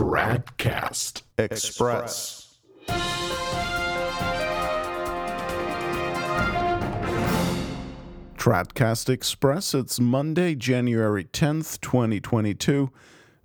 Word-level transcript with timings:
Tradcast 0.00 1.24
Express. 1.36 2.56
Tradcast 8.38 9.10
Express. 9.10 9.74
It's 9.74 10.00
Monday, 10.00 10.54
January 10.54 11.24
10th, 11.24 11.82
2022. 11.82 12.90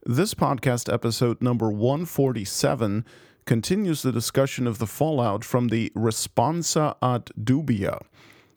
This 0.05 0.33
podcast 0.33 0.91
episode 0.91 1.41
number 1.41 1.69
147 1.69 3.03
continues 3.45 4.01
the 4.01 4.13
discussion 4.13 4.65
of 4.65 4.77
the 4.77 4.87
fallout 4.87 5.43
from 5.43 5.67
the 5.67 5.91
Responsa 5.93 6.95
ad 7.01 7.31
Dubia, 7.37 7.99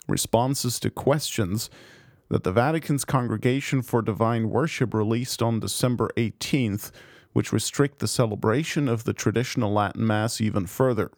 responses 0.06 0.78
to 0.78 0.90
questions 0.90 1.68
that 2.28 2.44
the 2.44 2.52
Vatican's 2.52 3.04
Congregation 3.04 3.82
for 3.82 4.02
Divine 4.02 4.50
Worship 4.50 4.94
released 4.94 5.42
on 5.42 5.58
December 5.58 6.10
18th, 6.16 6.92
which 7.38 7.52
restrict 7.52 8.00
the 8.00 8.08
celebration 8.08 8.88
of 8.88 9.04
the 9.04 9.12
traditional 9.12 9.72
Latin 9.72 10.04
Mass 10.04 10.40
even 10.40 10.66
further. 10.66 11.08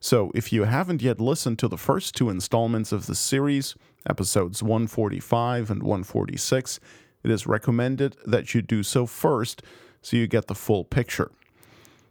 So, 0.00 0.30
if 0.34 0.52
you 0.52 0.64
haven't 0.64 1.00
yet 1.00 1.18
listened 1.18 1.58
to 1.60 1.66
the 1.66 1.78
first 1.78 2.14
two 2.14 2.28
installments 2.28 2.92
of 2.92 3.06
the 3.06 3.14
series, 3.14 3.74
episodes 4.06 4.62
145 4.62 5.70
and 5.70 5.82
146, 5.82 6.78
it 7.24 7.30
is 7.30 7.46
recommended 7.46 8.18
that 8.26 8.52
you 8.52 8.60
do 8.60 8.82
so 8.82 9.06
first 9.06 9.62
so 10.02 10.18
you 10.18 10.26
get 10.26 10.46
the 10.46 10.54
full 10.54 10.84
picture. 10.84 11.30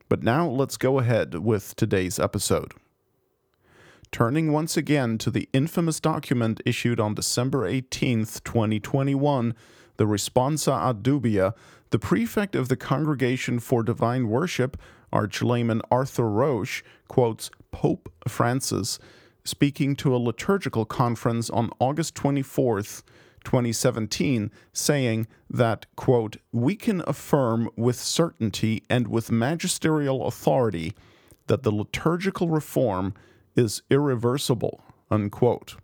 But 0.10 0.24
now 0.24 0.48
let's 0.48 0.76
go 0.76 0.98
ahead 0.98 1.36
with 1.36 1.76
today's 1.76 2.18
episode. 2.18 2.74
Turning 4.12 4.54
once 4.54 4.76
again 4.76 5.20
to 5.20 5.30
the 5.30 5.48
infamous 5.54 6.00
document 6.00 6.62
issued 6.66 7.00
on 7.00 7.14
December 7.14 7.68
18, 7.68 8.26
2021, 8.26 9.54
the 9.98 10.06
Responsa 10.06 10.90
ad 10.90 11.04
Dubia, 11.04 11.54
the 11.92 12.00
prefect 12.00 12.56
of 12.56 12.68
the 12.68 12.76
Congregation 12.76 13.60
for 13.60 13.84
Divine 13.84 14.28
Worship, 14.28 14.78
Archlayman 15.14 15.82
Arthur 15.92 16.30
Roche, 16.30 16.84
quotes 17.08 17.50
Pope 17.72 18.12
Francis 18.28 19.00
speaking 19.46 19.96
to 19.96 20.14
a 20.14 20.18
liturgical 20.18 20.86
conference 20.86 21.50
on 21.50 21.70
August 21.80 22.16
24th, 22.16 23.04
2017, 23.44 24.52
saying 24.74 25.28
that, 25.50 25.86
quote, 25.96 26.38
we 26.52 26.76
can 26.76 27.04
affirm 27.06 27.70
with 27.78 27.96
certainty 27.96 28.84
and 28.90 29.08
with 29.08 29.32
magisterial 29.32 30.26
authority 30.26 30.94
that 31.48 31.62
the 31.62 31.72
liturgical 31.72 32.50
reform 32.50 33.14
is 33.56 33.84
irreversible, 33.90 34.82
unquote. 35.12 35.76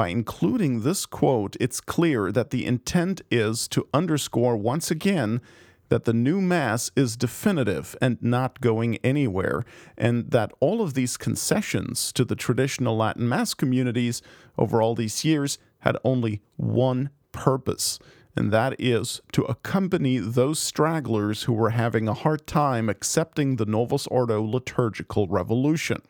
By 0.00 0.08
including 0.08 0.80
this 0.80 1.04
quote, 1.04 1.58
it's 1.60 1.78
clear 1.78 2.32
that 2.32 2.48
the 2.48 2.64
intent 2.64 3.20
is 3.30 3.68
to 3.68 3.86
underscore 3.92 4.56
once 4.56 4.90
again 4.90 5.42
that 5.90 6.06
the 6.06 6.14
new 6.14 6.40
Mass 6.40 6.90
is 6.96 7.18
definitive 7.18 7.94
and 8.00 8.16
not 8.22 8.62
going 8.62 8.96
anywhere, 9.04 9.62
and 9.98 10.30
that 10.30 10.52
all 10.58 10.80
of 10.80 10.94
these 10.94 11.18
concessions 11.18 12.14
to 12.14 12.24
the 12.24 12.34
traditional 12.34 12.96
Latin 12.96 13.28
Mass 13.28 13.52
communities 13.52 14.22
over 14.56 14.80
all 14.80 14.94
these 14.94 15.22
years 15.22 15.58
had 15.80 15.98
only 16.02 16.40
one 16.56 17.10
purpose, 17.32 17.98
and 18.34 18.50
that 18.50 18.74
is 18.80 19.20
to 19.32 19.42
accompany 19.42 20.16
those 20.16 20.58
stragglers 20.58 21.42
who 21.42 21.52
were 21.52 21.76
having 21.76 22.08
a 22.08 22.14
hard 22.14 22.46
time 22.46 22.88
accepting 22.88 23.56
the 23.56 23.66
Novus 23.66 24.06
Ordo 24.06 24.42
liturgical 24.42 25.28
revolution. 25.28 26.00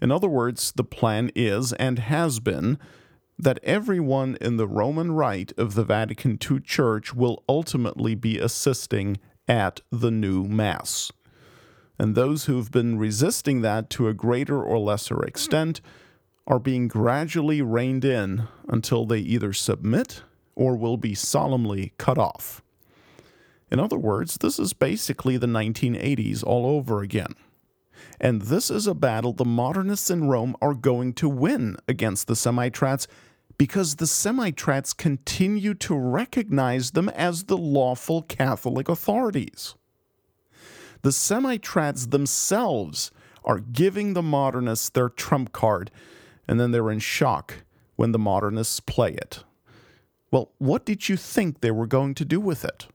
In 0.00 0.12
other 0.12 0.28
words, 0.28 0.72
the 0.72 0.84
plan 0.84 1.30
is 1.34 1.72
and 1.74 1.98
has 1.98 2.40
been 2.40 2.78
that 3.38 3.60
everyone 3.62 4.36
in 4.40 4.56
the 4.56 4.66
Roman 4.66 5.12
Rite 5.12 5.52
of 5.58 5.74
the 5.74 5.84
Vatican 5.84 6.38
II 6.50 6.60
Church 6.60 7.14
will 7.14 7.42
ultimately 7.48 8.14
be 8.14 8.38
assisting 8.38 9.18
at 9.46 9.80
the 9.90 10.10
new 10.10 10.44
Mass. 10.44 11.12
And 11.98 12.14
those 12.14 12.44
who've 12.44 12.70
been 12.70 12.98
resisting 12.98 13.62
that 13.62 13.88
to 13.90 14.08
a 14.08 14.14
greater 14.14 14.62
or 14.62 14.78
lesser 14.78 15.22
extent 15.22 15.80
are 16.46 16.58
being 16.58 16.88
gradually 16.88 17.62
reined 17.62 18.04
in 18.04 18.48
until 18.68 19.06
they 19.06 19.18
either 19.18 19.52
submit 19.52 20.22
or 20.54 20.76
will 20.76 20.96
be 20.96 21.14
solemnly 21.14 21.92
cut 21.98 22.18
off. 22.18 22.62
In 23.70 23.80
other 23.80 23.98
words, 23.98 24.38
this 24.38 24.58
is 24.58 24.72
basically 24.72 25.36
the 25.36 25.46
1980s 25.46 26.44
all 26.44 26.66
over 26.66 27.02
again. 27.02 27.34
And 28.20 28.42
this 28.42 28.70
is 28.70 28.86
a 28.86 28.94
battle 28.94 29.32
the 29.32 29.44
modernists 29.44 30.10
in 30.10 30.28
Rome 30.28 30.56
are 30.62 30.74
going 30.74 31.12
to 31.14 31.28
win 31.28 31.76
against 31.86 32.26
the 32.26 32.34
Semitrads 32.34 33.06
because 33.58 33.96
the 33.96 34.04
Semitrads 34.04 34.96
continue 34.96 35.74
to 35.74 35.94
recognize 35.94 36.92
them 36.92 37.08
as 37.10 37.44
the 37.44 37.56
lawful 37.56 38.22
Catholic 38.22 38.88
authorities. 38.88 39.74
The 41.02 41.10
Semitrads 41.10 42.10
themselves 42.10 43.10
are 43.44 43.60
giving 43.60 44.14
the 44.14 44.22
modernists 44.22 44.90
their 44.90 45.08
trump 45.08 45.52
card, 45.52 45.90
and 46.48 46.58
then 46.58 46.72
they're 46.72 46.90
in 46.90 46.98
shock 46.98 47.62
when 47.96 48.12
the 48.12 48.18
modernists 48.18 48.80
play 48.80 49.12
it. 49.12 49.44
Well, 50.30 50.50
what 50.58 50.84
did 50.84 51.08
you 51.08 51.16
think 51.16 51.60
they 51.60 51.70
were 51.70 51.86
going 51.86 52.14
to 52.14 52.24
do 52.24 52.40
with 52.40 52.64
it? 52.64 52.88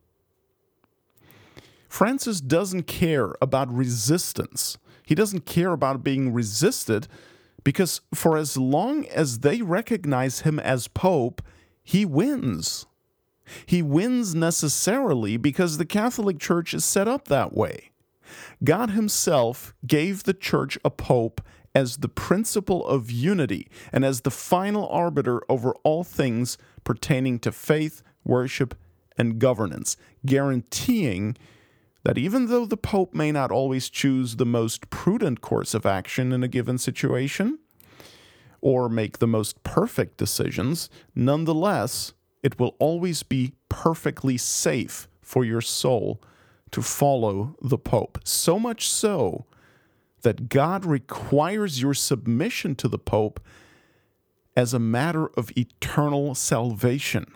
Francis 1.88 2.40
doesn't 2.40 2.84
care 2.84 3.34
about 3.40 3.72
resistance. 3.72 4.78
He 5.04 5.14
doesn't 5.14 5.46
care 5.46 5.72
about 5.72 6.04
being 6.04 6.32
resisted 6.32 7.08
because 7.64 8.00
for 8.14 8.36
as 8.36 8.56
long 8.56 9.06
as 9.06 9.40
they 9.40 9.62
recognize 9.62 10.40
him 10.40 10.58
as 10.58 10.88
Pope, 10.88 11.42
he 11.82 12.04
wins. 12.04 12.86
He 13.66 13.82
wins 13.82 14.34
necessarily 14.34 15.36
because 15.36 15.78
the 15.78 15.84
Catholic 15.84 16.38
Church 16.38 16.74
is 16.74 16.84
set 16.84 17.08
up 17.08 17.28
that 17.28 17.54
way. 17.54 17.90
God 18.64 18.90
Himself 18.90 19.74
gave 19.86 20.22
the 20.22 20.34
Church 20.34 20.78
a 20.84 20.90
Pope 20.90 21.40
as 21.74 21.98
the 21.98 22.08
principle 22.08 22.86
of 22.86 23.10
unity 23.10 23.68
and 23.92 24.04
as 24.04 24.22
the 24.22 24.30
final 24.30 24.88
arbiter 24.88 25.40
over 25.48 25.74
all 25.82 26.04
things 26.04 26.58
pertaining 26.84 27.38
to 27.40 27.52
faith, 27.52 28.02
worship, 28.24 28.74
and 29.18 29.38
governance, 29.38 29.96
guaranteeing 30.24 31.36
that 32.04 32.18
even 32.18 32.46
though 32.46 32.66
the 32.66 32.76
Pope 32.76 33.14
may 33.14 33.30
not 33.30 33.50
always 33.50 33.88
choose 33.88 34.36
the 34.36 34.46
most 34.46 34.90
prudent 34.90 35.40
course 35.40 35.74
of 35.74 35.86
action 35.86 36.32
in 36.32 36.42
a 36.42 36.48
given 36.48 36.78
situation, 36.78 37.58
or 38.60 38.88
make 38.88 39.18
the 39.18 39.26
most 39.26 39.62
perfect 39.64 40.16
decisions, 40.16 40.88
nonetheless, 41.14 42.12
it 42.42 42.58
will 42.58 42.76
always 42.78 43.22
be 43.22 43.52
perfectly 43.68 44.36
safe 44.36 45.08
for 45.20 45.44
your 45.44 45.60
soul 45.60 46.22
to 46.70 46.82
follow 46.82 47.56
the 47.60 47.78
Pope. 47.78 48.18
So 48.24 48.58
much 48.58 48.88
so 48.88 49.46
that 50.22 50.48
God 50.48 50.84
requires 50.84 51.82
your 51.82 51.94
submission 51.94 52.74
to 52.76 52.88
the 52.88 52.98
Pope 52.98 53.40
as 54.56 54.74
a 54.74 54.78
matter 54.78 55.28
of 55.36 55.50
eternal 55.56 56.34
salvation. 56.34 57.26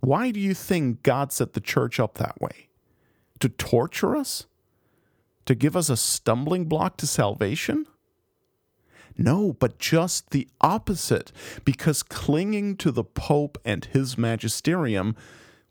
Why 0.00 0.30
do 0.30 0.40
you 0.40 0.54
think 0.54 1.02
God 1.02 1.32
set 1.32 1.54
the 1.54 1.60
church 1.60 1.98
up 1.98 2.14
that 2.14 2.40
way? 2.40 2.67
To 3.40 3.48
torture 3.48 4.16
us? 4.16 4.46
To 5.46 5.54
give 5.54 5.76
us 5.76 5.88
a 5.88 5.96
stumbling 5.96 6.66
block 6.66 6.96
to 6.98 7.06
salvation? 7.06 7.86
No, 9.16 9.54
but 9.58 9.78
just 9.78 10.30
the 10.30 10.46
opposite, 10.60 11.32
because 11.64 12.02
clinging 12.02 12.76
to 12.76 12.92
the 12.92 13.02
Pope 13.04 13.58
and 13.64 13.84
his 13.86 14.16
magisterium 14.16 15.16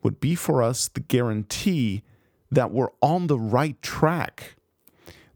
would 0.04 0.20
be 0.20 0.36
for 0.36 0.62
us 0.62 0.88
the 0.88 1.00
guarantee 1.00 2.04
that 2.52 2.72
we're 2.72 2.92
on 3.02 3.28
the 3.28 3.40
right 3.40 3.82
track, 3.82 4.56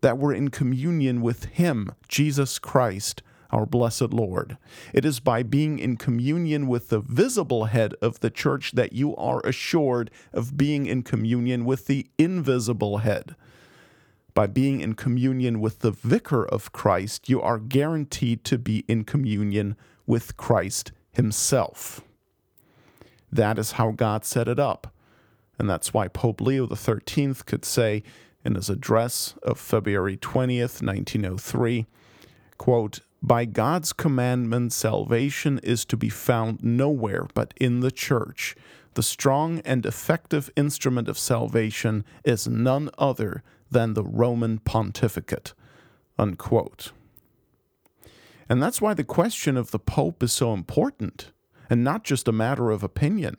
that 0.02 0.18
we're 0.18 0.34
in 0.34 0.50
communion 0.50 1.22
with 1.22 1.46
Him, 1.46 1.94
Jesus 2.08 2.59
Christ, 2.59 3.22
our 3.51 3.66
blessed 3.66 4.13
Lord. 4.13 4.57
It 4.94 5.06
is 5.06 5.19
by 5.19 5.44
being 5.44 5.79
in 5.79 5.97
communion 5.97 6.67
with 6.67 6.89
the 6.89 7.00
visible 7.00 7.66
head 7.66 7.94
of 8.01 8.19
the 8.22 8.29
church 8.29 8.72
that 8.73 8.94
you 8.94 9.16
are 9.16 9.41
assured 9.45 10.09
of 10.34 10.57
being 10.57 10.86
in 10.86 11.03
communion 11.03 11.65
with 11.65 11.88
the 11.88 12.07
invisible 12.18 13.00
head. 13.00 13.36
By 14.33 14.48
being 14.48 14.80
in 14.80 14.94
communion 14.94 15.59
with 15.59 15.80
the 15.80 15.92
vicar 15.92 16.45
of 16.45 16.71
Christ, 16.71 17.27
you 17.27 17.42
are 17.42 17.59
guaranteed 17.59 18.44
to 18.45 18.57
be 18.57 18.86
in 18.88 19.03
communion 19.03 19.75
with 20.06 20.38
Christ 20.38 20.94
himself. 21.12 22.01
That 23.31 23.59
is 23.59 23.74
how 23.74 23.92
God 23.92 24.24
set 24.25 24.48
it 24.48 24.59
up. 24.59 24.94
And 25.59 25.69
that's 25.69 25.94
why 25.94 26.07
Pope 26.07 26.42
Leo 26.42 26.68
XIII 26.68 27.36
could 27.45 27.65
say 27.65 28.03
in 28.44 28.56
his 28.56 28.69
address 28.69 29.36
of 29.44 29.59
February 29.59 30.18
20th, 30.18 30.81
1903, 30.81 31.86
quote, 32.57 33.01
by 33.21 33.45
God's 33.45 33.94
commandment, 33.94 34.73
salvation 34.73 35.59
is 35.59 35.85
to 35.85 35.97
be 35.97 36.09
found 36.09 36.63
nowhere 36.63 37.27
but 37.33 37.53
in 37.57 37.81
the 37.81 37.91
church. 37.91 38.56
The 38.95 39.03
strong 39.03 39.59
and 39.59 39.85
effective 39.85 40.50
instrument 40.56 41.07
of 41.07 41.19
salvation 41.19 42.03
is 42.23 42.47
none 42.47 42.89
other 42.97 43.44
than 43.69 43.94
the 43.94 44.03
Roman 44.03 44.57
pontificate. 44.59 45.53
Unquote. 46.18 46.91
And 48.50 48.62
that's 48.62 48.81
why 48.81 48.94
the 48.94 49.03
question 49.03 49.56
of 49.56 49.71
the 49.71 49.79
Pope 49.79 50.21
is 50.24 50.33
so 50.33 50.51
important, 50.53 51.31
and 51.69 51.83
not 51.83 52.03
just 52.03 52.27
a 52.27 52.33
matter 52.33 52.69
of 52.69 52.83
opinion. 52.83 53.38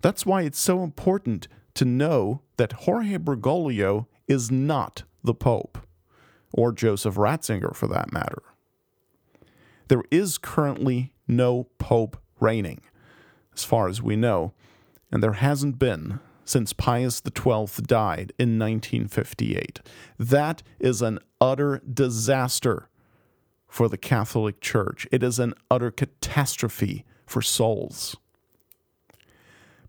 That's 0.00 0.26
why 0.26 0.42
it's 0.42 0.58
so 0.58 0.82
important 0.82 1.46
to 1.74 1.84
know 1.84 2.42
that 2.56 2.72
Jorge 2.72 3.18
Bergoglio 3.18 4.06
is 4.26 4.50
not 4.50 5.04
the 5.22 5.34
Pope, 5.34 5.78
or 6.52 6.72
Joseph 6.72 7.14
Ratzinger 7.14 7.76
for 7.76 7.86
that 7.86 8.12
matter. 8.12 8.42
There 9.92 10.04
is 10.10 10.38
currently 10.38 11.12
no 11.28 11.64
Pope 11.76 12.16
reigning, 12.40 12.80
as 13.54 13.62
far 13.62 13.88
as 13.88 14.00
we 14.00 14.16
know, 14.16 14.54
and 15.10 15.22
there 15.22 15.34
hasn't 15.34 15.78
been 15.78 16.18
since 16.46 16.72
Pius 16.72 17.20
XII 17.22 17.66
died 17.82 18.32
in 18.38 18.58
1958. 18.58 19.80
That 20.18 20.62
is 20.80 21.02
an 21.02 21.18
utter 21.42 21.82
disaster 21.92 22.88
for 23.68 23.86
the 23.86 23.98
Catholic 23.98 24.62
Church. 24.62 25.06
It 25.12 25.22
is 25.22 25.38
an 25.38 25.52
utter 25.70 25.90
catastrophe 25.90 27.04
for 27.26 27.42
souls. 27.42 28.16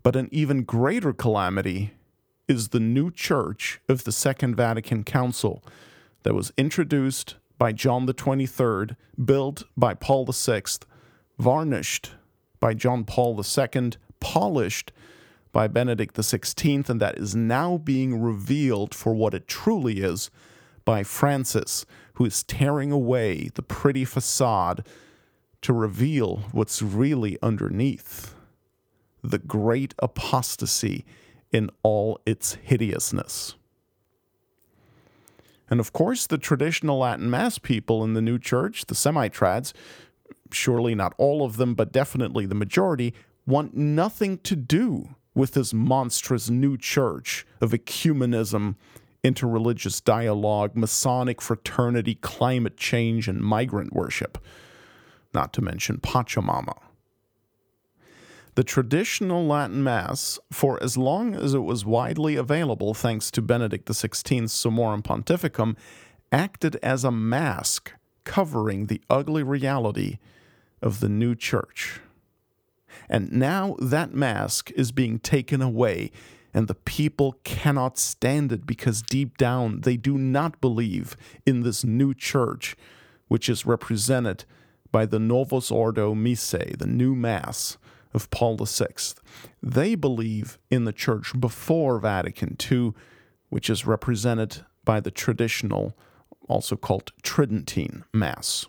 But 0.02 0.16
an 0.16 0.28
even 0.30 0.64
greater 0.64 1.14
calamity 1.14 1.94
is 2.46 2.68
the 2.68 2.78
new 2.78 3.10
church 3.10 3.80
of 3.88 4.04
the 4.04 4.12
Second 4.12 4.54
Vatican 4.54 5.02
Council 5.02 5.64
that 6.24 6.34
was 6.34 6.52
introduced 6.58 7.36
by 7.58 7.72
John 7.72 8.06
the 8.06 8.14
23rd, 8.14 8.96
built 9.22 9.64
by 9.76 9.94
Paul 9.94 10.24
the 10.24 10.32
Sixth, 10.32 10.84
varnished 11.38 12.12
by 12.60 12.74
John 12.74 13.04
Paul 13.04 13.40
II, 13.40 13.92
polished 14.20 14.92
by 15.52 15.68
Benedict 15.68 16.14
the 16.14 16.22
Sixteenth, 16.22 16.90
and 16.90 17.00
that 17.00 17.16
is 17.16 17.36
now 17.36 17.78
being 17.78 18.20
revealed 18.20 18.94
for 18.94 19.14
what 19.14 19.34
it 19.34 19.46
truly 19.46 20.00
is 20.00 20.30
by 20.84 21.02
Francis, 21.02 21.86
who 22.14 22.24
is 22.24 22.42
tearing 22.42 22.90
away 22.90 23.50
the 23.54 23.62
pretty 23.62 24.04
facade 24.04 24.84
to 25.62 25.72
reveal 25.72 26.44
what's 26.52 26.82
really 26.82 27.38
underneath 27.40 28.34
the 29.22 29.38
great 29.38 29.94
apostasy 30.00 31.04
in 31.52 31.70
all 31.82 32.20
its 32.26 32.58
hideousness. 32.62 33.54
And 35.70 35.80
of 35.80 35.92
course, 35.92 36.26
the 36.26 36.38
traditional 36.38 36.98
Latin 36.98 37.30
Mass 37.30 37.58
people 37.58 38.04
in 38.04 38.14
the 38.14 38.20
new 38.20 38.38
church, 38.38 38.86
the 38.86 38.94
semi 38.94 39.28
trads, 39.28 39.72
surely 40.52 40.94
not 40.94 41.14
all 41.18 41.44
of 41.44 41.56
them, 41.56 41.74
but 41.74 41.92
definitely 41.92 42.46
the 42.46 42.54
majority, 42.54 43.14
want 43.46 43.74
nothing 43.76 44.38
to 44.38 44.56
do 44.56 45.16
with 45.34 45.52
this 45.52 45.74
monstrous 45.74 46.48
new 46.48 46.76
church 46.76 47.46
of 47.60 47.72
ecumenism, 47.72 48.76
interreligious 49.24 50.02
dialogue, 50.02 50.76
Masonic 50.76 51.42
fraternity, 51.42 52.14
climate 52.16 52.76
change, 52.76 53.26
and 53.26 53.40
migrant 53.40 53.92
worship, 53.92 54.38
not 55.32 55.52
to 55.52 55.62
mention 55.62 55.98
Pachamama. 55.98 56.76
The 58.54 58.64
traditional 58.64 59.44
Latin 59.44 59.82
Mass, 59.82 60.38
for 60.52 60.80
as 60.80 60.96
long 60.96 61.34
as 61.34 61.54
it 61.54 61.64
was 61.64 61.84
widely 61.84 62.36
available 62.36 62.94
thanks 62.94 63.32
to 63.32 63.42
Benedict 63.42 63.88
XVI's 63.88 64.52
Summorum 64.52 65.02
Pontificum, 65.02 65.76
acted 66.30 66.76
as 66.76 67.02
a 67.02 67.10
mask 67.10 67.92
covering 68.22 68.86
the 68.86 69.02
ugly 69.10 69.42
reality 69.42 70.18
of 70.80 71.00
the 71.00 71.08
new 71.08 71.34
church. 71.34 72.00
And 73.08 73.32
now 73.32 73.74
that 73.80 74.14
mask 74.14 74.70
is 74.76 74.92
being 74.92 75.18
taken 75.18 75.60
away, 75.60 76.12
and 76.52 76.68
the 76.68 76.76
people 76.76 77.40
cannot 77.42 77.98
stand 77.98 78.52
it 78.52 78.66
because 78.66 79.02
deep 79.02 79.36
down 79.36 79.80
they 79.80 79.96
do 79.96 80.16
not 80.16 80.60
believe 80.60 81.16
in 81.44 81.62
this 81.62 81.82
new 81.82 82.14
church, 82.14 82.76
which 83.26 83.48
is 83.48 83.66
represented 83.66 84.44
by 84.92 85.06
the 85.06 85.18
Novus 85.18 85.72
Ordo 85.72 86.14
Missae, 86.14 86.78
the 86.78 86.86
new 86.86 87.16
Mass 87.16 87.78
of 88.14 88.30
Paul 88.30 88.56
VI. 88.56 88.86
They 89.62 89.94
believe 89.94 90.58
in 90.70 90.84
the 90.84 90.92
church 90.92 91.38
before 91.38 91.98
Vatican 91.98 92.56
II, 92.70 92.92
which 93.48 93.68
is 93.68 93.86
represented 93.86 94.64
by 94.84 95.00
the 95.00 95.10
traditional, 95.10 95.96
also 96.48 96.76
called 96.76 97.12
Tridentine 97.22 98.04
Mass. 98.12 98.66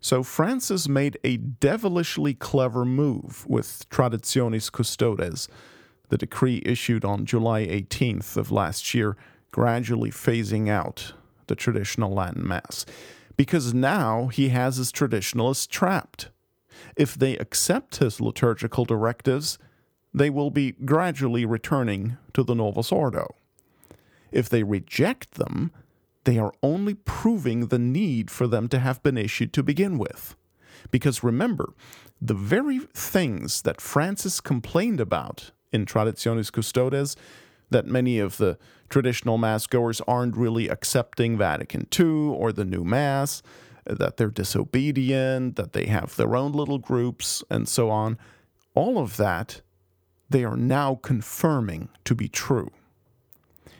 So 0.00 0.22
Francis 0.22 0.88
made 0.88 1.18
a 1.22 1.36
devilishly 1.36 2.32
clever 2.34 2.84
move 2.84 3.44
with 3.46 3.88
Traditionis 3.90 4.72
Custodes, 4.72 5.46
the 6.08 6.16
decree 6.16 6.62
issued 6.64 7.04
on 7.04 7.26
July 7.26 7.66
18th 7.66 8.36
of 8.36 8.50
last 8.50 8.94
year, 8.94 9.16
gradually 9.50 10.10
phasing 10.10 10.68
out 10.68 11.12
the 11.48 11.54
traditional 11.54 12.12
Latin 12.12 12.46
Mass. 12.46 12.86
Because 13.36 13.74
now 13.74 14.28
he 14.28 14.48
has 14.48 14.76
his 14.76 14.90
traditionalists 14.90 15.66
trapped. 15.66 16.30
If 16.96 17.14
they 17.14 17.36
accept 17.36 17.96
his 17.96 18.20
liturgical 18.20 18.84
directives, 18.84 19.58
they 20.12 20.30
will 20.30 20.50
be 20.50 20.72
gradually 20.72 21.44
returning 21.44 22.16
to 22.34 22.42
the 22.42 22.54
Novus 22.54 22.90
Ordo. 22.90 23.34
If 24.32 24.48
they 24.48 24.62
reject 24.62 25.32
them, 25.34 25.72
they 26.24 26.38
are 26.38 26.52
only 26.62 26.94
proving 26.94 27.66
the 27.66 27.78
need 27.78 28.30
for 28.30 28.46
them 28.46 28.68
to 28.68 28.78
have 28.78 29.02
been 29.02 29.16
issued 29.16 29.52
to 29.54 29.62
begin 29.62 29.98
with. 29.98 30.36
Because 30.90 31.22
remember, 31.22 31.74
the 32.20 32.34
very 32.34 32.80
things 32.94 33.62
that 33.62 33.80
Francis 33.80 34.40
complained 34.40 35.00
about 35.00 35.52
in 35.72 35.86
Traditionis 35.86 36.52
Custodes, 36.52 37.16
that 37.70 37.86
many 37.86 38.18
of 38.18 38.36
the 38.36 38.58
traditional 38.88 39.38
Mass 39.38 39.66
goers 39.66 40.00
aren't 40.06 40.36
really 40.36 40.68
accepting 40.68 41.38
Vatican 41.38 41.86
II 41.98 42.34
or 42.34 42.52
the 42.52 42.64
new 42.64 42.84
Mass, 42.84 43.42
that 43.98 44.16
they're 44.16 44.28
disobedient, 44.28 45.56
that 45.56 45.72
they 45.72 45.86
have 45.86 46.16
their 46.16 46.36
own 46.36 46.52
little 46.52 46.78
groups, 46.78 47.42
and 47.50 47.68
so 47.68 47.90
on. 47.90 48.18
All 48.74 48.98
of 48.98 49.16
that 49.16 49.60
they 50.30 50.44
are 50.44 50.56
now 50.56 50.94
confirming 50.94 51.88
to 52.04 52.14
be 52.14 52.28
true. 52.28 52.70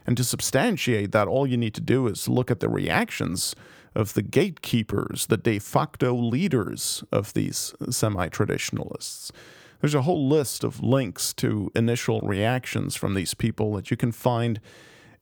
And 0.07 0.17
to 0.17 0.25
substantiate 0.25 1.13
that, 1.13 1.29
all 1.29 1.47
you 1.47 1.57
need 1.57 1.75
to 1.75 1.81
do 1.81 2.09
is 2.09 2.29
look 2.29 2.51
at 2.51 2.59
the 2.59 2.69
reactions 2.69 3.55
of 3.95 4.15
the 4.15 4.23
gatekeepers, 4.23 5.27
the 5.27 5.37
de 5.37 5.59
facto 5.59 6.13
leaders 6.15 7.05
of 7.13 7.33
these 7.35 7.73
semi 7.91 8.29
traditionalists. 8.29 9.31
There's 9.81 9.95
a 9.95 10.03
whole 10.03 10.29
list 10.29 10.65
of 10.65 10.83
links 10.83 11.33
to 11.35 11.71
initial 11.75 12.21
reactions 12.21 12.97
from 12.97 13.15
these 13.15 13.35
people 13.35 13.73
that 13.75 13.91
you 13.91 13.97
can 13.97 14.13
find 14.13 14.61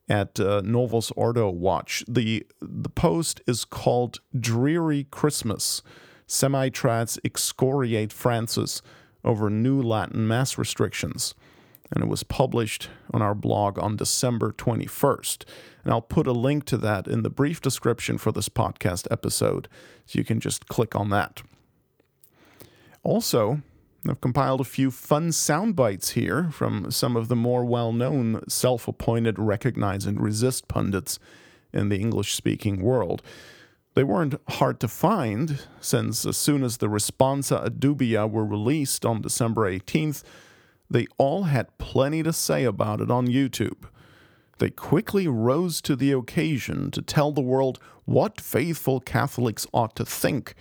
at 0.09 0.41
uh, 0.41 0.63
Novus 0.65 1.11
Ordo 1.13 1.51
Watch. 1.51 2.05
The, 2.09 2.47
the 2.61 2.89
post 2.89 3.41
is 3.47 3.65
called 3.65 4.21
Dreary 4.39 5.05
Christmas. 5.11 5.83
Semi 6.27 6.69
Trads 6.69 7.19
excoriate 7.25 8.13
Francis 8.13 8.83
over 9.25 9.51
new 9.51 9.81
Latin 9.83 10.27
Mass 10.27 10.59
restrictions. 10.59 11.35
And 11.91 12.05
it 12.05 12.09
was 12.09 12.23
published 12.23 12.91
on 13.15 13.23
our 13.23 13.35
blog 13.35 13.79
on 13.79 13.97
December 13.97 14.53
21st. 14.53 15.45
And 15.85 15.93
I'll 15.93 16.03
put 16.03 16.27
a 16.27 16.33
link 16.33 16.67
to 16.67 16.77
that 16.79 17.09
in 17.09 17.23
the 17.23 17.31
brief 17.31 17.63
description 17.63 18.19
for 18.19 18.31
this 18.31 18.51
podcast 18.51 19.07
episode, 19.11 19.69
so 20.05 20.19
you 20.19 20.25
can 20.25 20.39
just 20.39 20.69
click 20.69 20.95
on 20.95 21.09
that. 21.11 21.43
Also, 23.03 23.63
I've 24.07 24.21
compiled 24.21 24.61
a 24.61 24.65
few 24.65 24.91
fun 24.91 25.33
sound 25.33 25.75
bites 25.75 26.11
here 26.11 26.51
from 26.51 26.91
some 26.91 27.17
of 27.17 27.29
the 27.29 27.37
more 27.37 27.65
well 27.65 27.93
known 27.93 28.43
self 28.49 28.87
appointed 28.87 29.39
recognize 29.39 30.07
and 30.07 30.21
resist 30.21 30.69
pundits 30.69 31.19
in 31.73 31.89
the 31.89 31.99
English 31.99 32.35
speaking 32.35 32.81
world. 32.81 33.23
They 33.95 34.05
weren't 34.05 34.41
hard 34.49 34.79
to 34.81 34.89
find, 34.89 35.67
since 35.81 36.25
as 36.25 36.37
soon 36.37 36.63
as 36.63 36.77
the 36.77 36.87
Responsa 36.87 37.67
ad 37.67 37.81
Dubia 37.81 38.31
were 38.31 38.45
released 38.45 39.05
on 39.05 39.23
December 39.23 39.71
18th, 39.71 40.23
they 40.89 41.07
all 41.19 41.45
had 41.45 41.77
plenty 41.79 42.23
to 42.23 42.33
say 42.33 42.65
about 42.65 43.01
it 43.01 43.11
on 43.11 43.27
YouTube. 43.27 43.89
They 44.59 44.71
quickly 44.71 45.27
rose 45.27 45.81
to 45.83 45.97
the 45.97 46.13
occasion 46.13 46.91
to 46.93 47.03
tell 47.03 47.33
the 47.33 47.41
world 47.41 47.79
what 48.05 48.41
faithful 48.41 49.01
Catholics 49.01 49.67
ought 49.73 49.97
to 49.97 50.05
think 50.05 50.55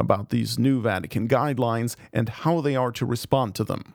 about 0.00 0.30
these 0.30 0.58
new 0.58 0.80
Vatican 0.80 1.28
guidelines 1.28 1.94
and 2.12 2.28
how 2.28 2.60
they 2.60 2.74
are 2.74 2.90
to 2.92 3.06
respond 3.06 3.54
to 3.54 3.64
them. 3.64 3.94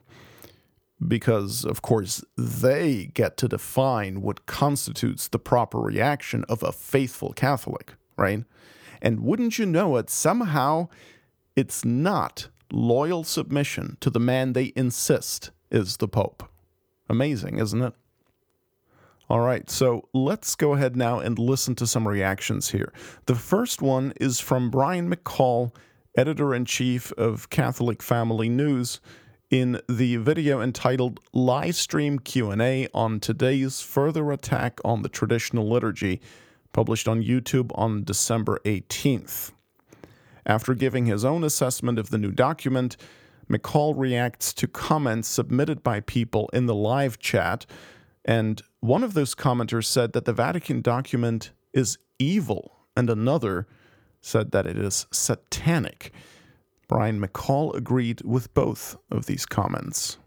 Because, 1.05 1.65
of 1.65 1.81
course, 1.81 2.24
they 2.38 3.12
get 3.13 3.35
to 3.38 3.50
define 3.50 4.21
what 4.21 4.45
constitutes 4.45 5.27
the 5.27 5.39
proper 5.39 5.79
reaction 5.79 6.45
of 6.47 6.63
a 6.63 6.71
faithful 6.71 7.33
Catholic, 7.33 7.95
right? 8.15 8.45
And 9.01 9.19
wouldn't 9.19 9.59
you 9.59 9.65
know 9.65 9.97
it, 9.97 10.09
somehow 10.09 10.88
it's 11.55 11.83
not 11.83 12.47
loyal 12.71 13.24
submission 13.24 13.97
to 14.00 14.09
the 14.09 14.19
man 14.19 14.53
they 14.53 14.71
insist 14.75 15.51
is 15.69 15.97
the 15.97 16.07
Pope. 16.07 16.43
Amazing, 17.09 17.59
isn't 17.59 17.81
it? 17.81 17.93
All 19.27 19.39
right, 19.39 19.67
so 19.71 20.07
let's 20.13 20.55
go 20.55 20.74
ahead 20.74 20.95
now 20.95 21.19
and 21.19 21.39
listen 21.39 21.74
to 21.75 21.88
some 21.88 22.07
reactions 22.07 22.69
here. 22.69 22.93
The 23.25 23.33
first 23.33 23.81
one 23.81 24.13
is 24.21 24.39
from 24.39 24.69
Brian 24.69 25.13
McCall 25.13 25.74
editor 26.17 26.53
in 26.53 26.65
chief 26.65 27.12
of 27.13 27.50
Catholic 27.50 28.01
Family 28.01 28.50
News, 28.50 29.00
in 29.51 29.79
the 29.88 30.15
video 30.17 30.60
entitled 30.60 31.19
Livestream 31.34 32.24
Q&A 32.24 32.88
on 32.93 33.19
today's 33.19 33.81
further 33.81 34.31
attack 34.31 34.79
on 34.84 35.01
the 35.01 35.10
traditional 35.10 35.69
liturgy, 35.69 36.19
published 36.74 37.07
on 37.07 37.24
YouTube 37.24 37.72
on 37.75 38.03
December 38.03 38.60
18th. 38.65 39.51
After 40.45 40.74
giving 40.74 41.05
his 41.05 41.24
own 41.24 41.43
assessment 41.43 42.00
of 42.00 42.10
the 42.10 42.17
new 42.17 42.31
document, 42.31 42.98
McCall 43.50 43.93
reacts 43.95 44.53
to 44.53 44.67
comments 44.67 45.27
submitted 45.27 45.84
by 45.84 46.00
people 46.00 46.50
in 46.51 46.65
the 46.65 46.75
live 46.75 47.19
chat, 47.19 47.65
and 48.25 48.62
one 48.79 49.03
of 49.03 49.13
those 49.13 49.36
commenters 49.36 49.86
said 49.86 50.13
that 50.13 50.25
the 50.25 50.34
Vatican 50.34 50.81
document 50.81 51.51
is 51.74 51.98
evil, 52.17 52.77
and 52.98 53.10
another 53.10 53.67
said 54.25 54.51
that 54.51 54.65
it 54.65 54.77
is 54.77 55.05
satanic. 55.12 56.12
Brian 56.88 57.22
McCall 57.22 57.75
agreed 57.75 58.22
with 58.24 58.51
both 58.55 58.98
of 59.12 59.27
these 59.27 59.46
comments. 59.46 60.17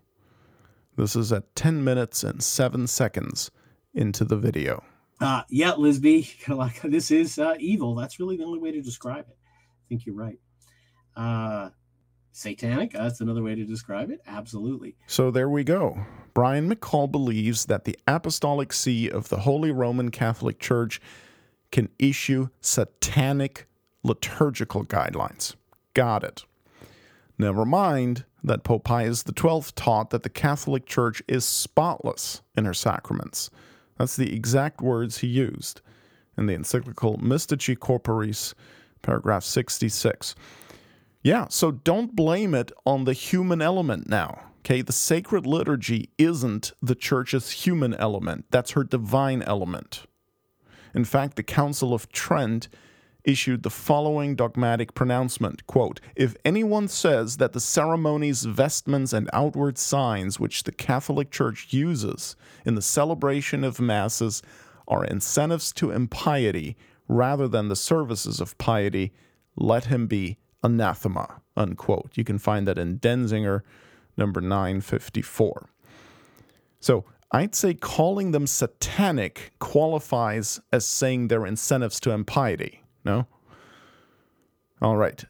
This 0.96 1.16
is 1.16 1.32
at 1.32 1.54
10 1.56 1.82
minutes 1.82 2.22
and 2.22 2.42
7 2.42 2.86
seconds 2.86 3.50
into 3.94 4.24
the 4.24 4.36
video. 4.36 4.84
Uh, 5.20 5.42
yeah, 5.50 5.72
Lisby, 5.72 6.48
like 6.56 6.80
this 6.82 7.10
is 7.10 7.40
uh, 7.40 7.54
evil. 7.58 7.96
That's 7.96 8.20
really 8.20 8.36
the 8.36 8.44
only 8.44 8.60
way 8.60 8.70
to 8.70 8.80
describe 8.80 9.26
it. 9.28 9.36
I 9.36 9.84
think 9.88 10.06
you're 10.06 10.14
right. 10.14 10.38
Uh, 11.16 11.70
satanic, 12.30 12.92
that's 12.92 13.20
another 13.20 13.42
way 13.42 13.56
to 13.56 13.64
describe 13.64 14.10
it. 14.10 14.20
Absolutely. 14.28 14.96
So 15.08 15.32
there 15.32 15.48
we 15.48 15.64
go. 15.64 15.98
Brian 16.34 16.72
McCall 16.72 17.10
believes 17.10 17.66
that 17.66 17.84
the 17.84 17.98
Apostolic 18.06 18.72
See 18.72 19.10
of 19.10 19.28
the 19.28 19.40
Holy 19.40 19.72
Roman 19.72 20.12
Catholic 20.12 20.60
Church 20.60 21.00
can 21.72 21.88
issue 21.98 22.48
satanic 22.60 23.66
liturgical 24.02 24.84
guidelines. 24.84 25.54
Got 25.94 26.24
it. 26.24 26.44
Never 27.38 27.64
mind 27.64 28.24
that 28.42 28.64
Pope 28.64 28.84
Pius 28.84 29.24
XII 29.26 29.72
taught 29.74 30.10
that 30.10 30.22
the 30.22 30.28
Catholic 30.28 30.86
Church 30.86 31.22
is 31.28 31.44
spotless 31.44 32.42
in 32.56 32.64
her 32.64 32.74
sacraments. 32.74 33.50
That's 33.96 34.16
the 34.16 34.34
exact 34.34 34.80
words 34.80 35.18
he 35.18 35.26
used 35.26 35.80
in 36.36 36.46
the 36.46 36.54
encyclical 36.54 37.18
Mystici 37.18 37.76
Corporis, 37.76 38.54
paragraph 39.02 39.42
66. 39.44 40.34
Yeah, 41.22 41.46
so 41.48 41.72
don't 41.72 42.14
blame 42.14 42.54
it 42.54 42.70
on 42.86 43.04
the 43.04 43.12
human 43.12 43.60
element 43.60 44.08
now. 44.08 44.40
Okay, 44.60 44.82
the 44.82 44.92
sacred 44.92 45.46
liturgy 45.46 46.10
isn't 46.18 46.72
the 46.80 46.94
church's 46.94 47.50
human 47.50 47.94
element, 47.94 48.46
that's 48.50 48.72
her 48.72 48.84
divine 48.84 49.42
element. 49.42 50.04
In 50.94 51.04
fact, 51.04 51.36
the 51.36 51.42
Council 51.42 51.94
of 51.94 52.10
Trent 52.12 52.68
issued 53.28 53.62
the 53.62 53.70
following 53.70 54.34
dogmatic 54.34 54.94
pronouncement 54.94 55.66
quote 55.66 56.00
if 56.16 56.34
anyone 56.46 56.88
says 56.88 57.36
that 57.36 57.52
the 57.52 57.60
ceremonies 57.60 58.44
vestments 58.44 59.12
and 59.12 59.28
outward 59.34 59.76
signs 59.76 60.40
which 60.40 60.62
the 60.62 60.72
catholic 60.72 61.30
church 61.30 61.68
uses 61.70 62.36
in 62.64 62.74
the 62.74 62.80
celebration 62.80 63.62
of 63.64 63.78
masses 63.78 64.42
are 64.88 65.04
incentives 65.04 65.74
to 65.74 65.90
impiety 65.90 66.74
rather 67.06 67.46
than 67.46 67.68
the 67.68 67.76
services 67.76 68.40
of 68.40 68.56
piety 68.56 69.12
let 69.56 69.84
him 69.84 70.06
be 70.06 70.38
anathema 70.62 71.42
unquote 71.54 72.10
you 72.14 72.24
can 72.24 72.38
find 72.38 72.66
that 72.66 72.78
in 72.78 72.98
denzinger 72.98 73.60
number 74.16 74.40
954 74.40 75.68
so 76.80 77.04
I'd 77.30 77.54
say 77.54 77.74
calling 77.74 78.30
them 78.30 78.46
satanic 78.46 79.52
qualifies 79.58 80.60
as 80.72 80.86
saying 80.86 81.28
they're 81.28 81.44
incentives 81.44 82.00
to 82.00 82.12
impiety. 82.12 82.82
No? 83.04 83.26
All 84.80 84.96
right. 84.96 85.24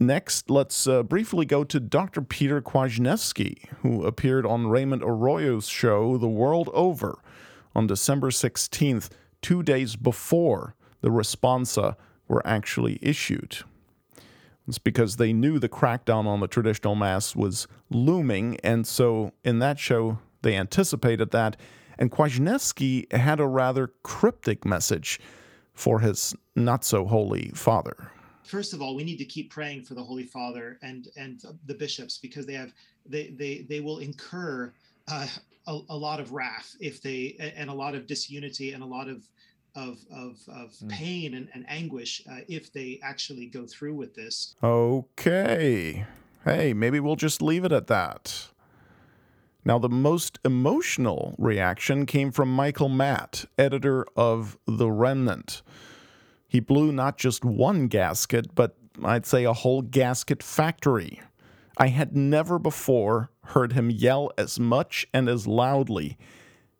Next, 0.00 0.48
let's 0.48 0.86
uh, 0.86 1.02
briefly 1.02 1.44
go 1.44 1.64
to 1.64 1.80
Dr. 1.80 2.22
Peter 2.22 2.62
Kwasniewski, 2.62 3.68
who 3.80 4.04
appeared 4.04 4.46
on 4.46 4.68
Raymond 4.68 5.02
Arroyo's 5.02 5.66
show 5.66 6.16
The 6.16 6.28
World 6.28 6.70
Over 6.72 7.18
on 7.74 7.88
December 7.88 8.30
16th, 8.30 9.08
two 9.42 9.62
days 9.62 9.96
before 9.96 10.76
the 11.00 11.08
responsa 11.08 11.96
were 12.28 12.46
actually 12.46 12.98
issued. 13.02 13.58
It's 14.68 14.78
because 14.78 15.16
they 15.16 15.32
knew 15.32 15.58
the 15.58 15.68
crackdown 15.68 16.26
on 16.26 16.40
the 16.40 16.46
traditional 16.46 16.94
Mass 16.94 17.34
was 17.34 17.66
looming, 17.90 18.58
and 18.62 18.86
so 18.86 19.32
in 19.42 19.58
that 19.60 19.78
show, 19.78 20.18
they 20.42 20.54
anticipated 20.54 21.30
that. 21.30 21.56
And 21.98 22.12
Kwasniewski 22.12 23.10
had 23.12 23.40
a 23.40 23.46
rather 23.46 23.92
cryptic 24.02 24.64
message 24.64 25.18
for 25.78 26.00
his 26.00 26.34
not 26.56 26.84
so 26.84 27.06
holy 27.06 27.50
father. 27.54 28.10
First 28.42 28.72
of 28.74 28.82
all, 28.82 28.96
we 28.96 29.04
need 29.04 29.18
to 29.18 29.24
keep 29.24 29.50
praying 29.50 29.84
for 29.84 29.94
the 29.94 30.02
Holy 30.02 30.24
Father 30.24 30.78
and 30.82 31.06
and 31.16 31.40
the 31.66 31.74
bishops 31.74 32.18
because 32.18 32.46
they 32.46 32.54
have 32.54 32.72
they 33.06 33.28
they 33.28 33.66
they 33.68 33.80
will 33.80 33.98
incur 33.98 34.72
uh, 35.06 35.26
a, 35.68 35.78
a, 35.90 35.96
lot 35.96 36.18
of 36.18 36.32
wrath 36.32 36.74
if 36.80 37.00
they 37.00 37.36
and 37.56 37.70
a 37.70 37.72
lot 37.72 37.94
of 37.94 38.06
disunity 38.06 38.72
and 38.72 38.82
a 38.82 38.86
lot 38.86 39.08
of 39.08 39.28
of 39.76 39.98
of, 40.10 40.40
of 40.48 40.72
mm. 40.72 40.88
pain 40.88 41.34
and, 41.34 41.48
and 41.54 41.64
anguish 41.68 42.22
uh, 42.28 42.40
if 42.48 42.72
they 42.72 42.98
actually 43.02 43.46
go 43.46 43.64
through 43.64 43.94
with 43.94 44.14
this. 44.14 44.56
Okay. 44.62 46.06
Hey, 46.44 46.72
maybe 46.72 46.98
we'll 46.98 47.16
just 47.16 47.40
leave 47.40 47.64
it 47.64 47.72
at 47.72 47.86
that. 47.86 48.48
Now, 49.68 49.78
the 49.78 49.90
most 49.90 50.38
emotional 50.46 51.34
reaction 51.36 52.06
came 52.06 52.32
from 52.32 52.50
Michael 52.50 52.88
Matt, 52.88 53.44
editor 53.58 54.06
of 54.16 54.56
The 54.66 54.90
Remnant. 54.90 55.60
He 56.48 56.58
blew 56.58 56.90
not 56.90 57.18
just 57.18 57.44
one 57.44 57.88
gasket, 57.88 58.54
but 58.54 58.78
I'd 59.04 59.26
say 59.26 59.44
a 59.44 59.52
whole 59.52 59.82
gasket 59.82 60.42
factory. 60.42 61.20
I 61.76 61.88
had 61.88 62.16
never 62.16 62.58
before 62.58 63.30
heard 63.44 63.74
him 63.74 63.90
yell 63.90 64.32
as 64.38 64.58
much 64.58 65.06
and 65.12 65.28
as 65.28 65.46
loudly 65.46 66.16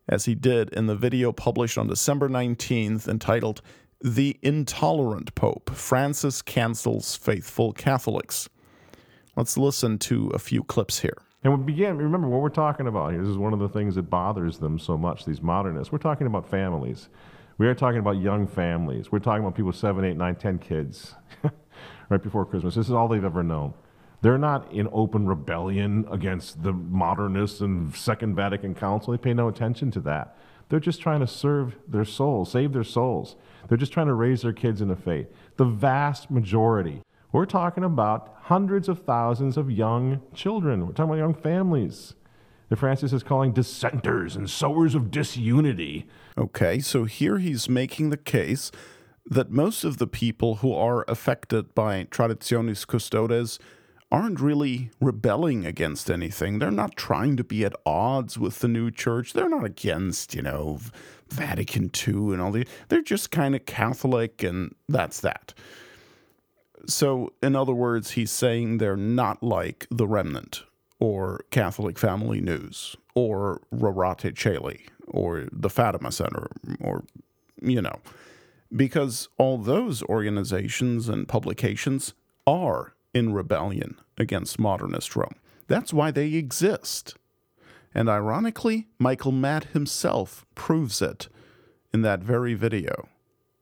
as 0.07 0.25
he 0.25 0.33
did 0.33 0.69
in 0.69 0.87
the 0.87 0.95
video 0.95 1.31
published 1.31 1.77
on 1.77 1.85
December 1.85 2.27
19th 2.27 3.07
entitled 3.07 3.61
The 4.01 4.39
Intolerant 4.41 5.35
Pope 5.35 5.69
Francis 5.75 6.41
Cancels 6.41 7.15
Faithful 7.15 7.71
Catholics. 7.71 8.49
Let's 9.35 9.59
listen 9.59 9.99
to 9.99 10.29
a 10.29 10.39
few 10.39 10.63
clips 10.63 11.01
here. 11.01 11.21
And 11.43 11.57
we 11.57 11.63
began, 11.63 11.97
remember 11.97 12.27
what 12.27 12.41
we're 12.41 12.49
talking 12.49 12.87
about 12.87 13.11
here. 13.11 13.21
This 13.21 13.29
is 13.29 13.37
one 13.37 13.53
of 13.53 13.59
the 13.59 13.69
things 13.69 13.95
that 13.95 14.09
bothers 14.09 14.57
them 14.57 14.77
so 14.77 14.97
much, 14.97 15.25
these 15.25 15.41
modernists. 15.41 15.91
We're 15.91 15.99
talking 15.99 16.27
about 16.27 16.49
families. 16.49 17.07
We 17.57 17.67
are 17.67 17.75
talking 17.75 17.99
about 17.99 18.17
young 18.17 18.45
families. 18.45 19.11
We're 19.11 19.19
talking 19.19 19.43
about 19.43 19.55
people 19.55 19.67
with 19.67 19.77
seven, 19.77 20.03
eight, 20.03 20.17
nine, 20.17 20.35
ten 20.35 20.57
kids 20.57 21.15
right 22.09 22.21
before 22.21 22.45
Christmas. 22.45 22.75
This 22.75 22.87
is 22.87 22.93
all 22.93 23.07
they've 23.07 23.23
ever 23.23 23.43
known. 23.43 23.73
They're 24.21 24.37
not 24.37 24.69
in 24.73 24.89
open 24.91 25.25
rebellion 25.27 26.05
against 26.11 26.61
the 26.61 26.73
modernists 26.73 27.61
and 27.61 27.95
Second 27.95 28.35
Vatican 28.35 28.75
Council. 28.75 29.11
They 29.13 29.17
pay 29.17 29.33
no 29.33 29.47
attention 29.47 29.91
to 29.91 30.01
that. 30.01 30.37
They're 30.67 30.81
just 30.81 31.01
trying 31.01 31.21
to 31.21 31.27
serve 31.27 31.77
their 31.87 32.05
souls, 32.05 32.51
save 32.51 32.73
their 32.73 32.83
souls. 32.83 33.37
They're 33.67 33.77
just 33.77 33.93
trying 33.93 34.07
to 34.07 34.13
raise 34.13 34.41
their 34.41 34.53
kids 34.53 34.81
in 34.81 34.89
the 34.89 34.95
faith. 34.95 35.27
The 35.55 35.65
vast 35.65 36.29
majority 36.29 37.01
we're 37.31 37.45
talking 37.45 37.83
about 37.83 38.35
hundreds 38.43 38.89
of 38.89 39.03
thousands 39.03 39.57
of 39.57 39.69
young 39.69 40.21
children. 40.33 40.87
We're 40.87 40.93
talking 40.93 41.11
about 41.11 41.19
young 41.19 41.33
families 41.35 42.15
that 42.69 42.77
Francis 42.77 43.13
is 43.13 43.23
calling 43.23 43.51
dissenters 43.51 44.35
and 44.35 44.49
sowers 44.49 44.95
of 44.95 45.11
disunity. 45.11 46.07
Okay, 46.37 46.79
so 46.79 47.05
here 47.05 47.37
he's 47.37 47.69
making 47.69 48.09
the 48.09 48.17
case 48.17 48.71
that 49.25 49.51
most 49.51 49.83
of 49.83 49.97
the 49.97 50.07
people 50.07 50.55
who 50.55 50.73
are 50.73 51.05
affected 51.07 51.75
by 51.75 52.05
Traditionis 52.05 52.87
Custodes 52.87 53.59
aren't 54.11 54.39
really 54.39 54.89
rebelling 54.99 55.65
against 55.65 56.09
anything. 56.09 56.57
They're 56.57 56.71
not 56.71 56.95
trying 56.95 57.37
to 57.37 57.43
be 57.43 57.63
at 57.63 57.75
odds 57.85 58.39
with 58.39 58.59
the 58.59 58.67
new 58.67 58.89
church. 58.89 59.33
They're 59.33 59.49
not 59.49 59.65
against, 59.65 60.33
you 60.33 60.41
know, 60.41 60.79
Vatican 61.29 61.91
II 61.95 62.33
and 62.33 62.41
all 62.41 62.51
the. 62.51 62.67
They're 62.87 63.03
just 63.03 63.29
kind 63.29 63.55
of 63.55 63.67
Catholic, 63.67 64.41
and 64.41 64.73
that's 64.87 65.19
that. 65.21 65.53
So, 66.87 67.33
in 67.43 67.55
other 67.55 67.73
words, 67.73 68.11
he's 68.11 68.31
saying 68.31 68.77
they're 68.77 68.95
not 68.95 69.43
like 69.43 69.87
The 69.91 70.07
Remnant 70.07 70.63
or 70.99 71.41
Catholic 71.51 71.97
Family 71.97 72.41
News 72.41 72.95
or 73.15 73.61
Rorate 73.73 74.35
Caeli 74.35 74.81
or 75.07 75.47
the 75.51 75.69
Fatima 75.69 76.11
Center 76.11 76.47
or, 76.79 77.03
you 77.61 77.81
know, 77.81 77.99
because 78.75 79.29
all 79.37 79.57
those 79.57 80.03
organizations 80.03 81.09
and 81.09 81.27
publications 81.27 82.13
are 82.45 82.93
in 83.13 83.33
rebellion 83.33 83.99
against 84.17 84.59
modernist 84.59 85.15
Rome. 85.15 85.35
That's 85.67 85.93
why 85.93 86.11
they 86.11 86.33
exist. 86.33 87.15
And 87.93 88.09
ironically, 88.09 88.87
Michael 88.99 89.31
Matt 89.31 89.65
himself 89.65 90.45
proves 90.55 91.01
it 91.01 91.27
in 91.93 92.01
that 92.03 92.21
very 92.21 92.53
video. 92.53 93.07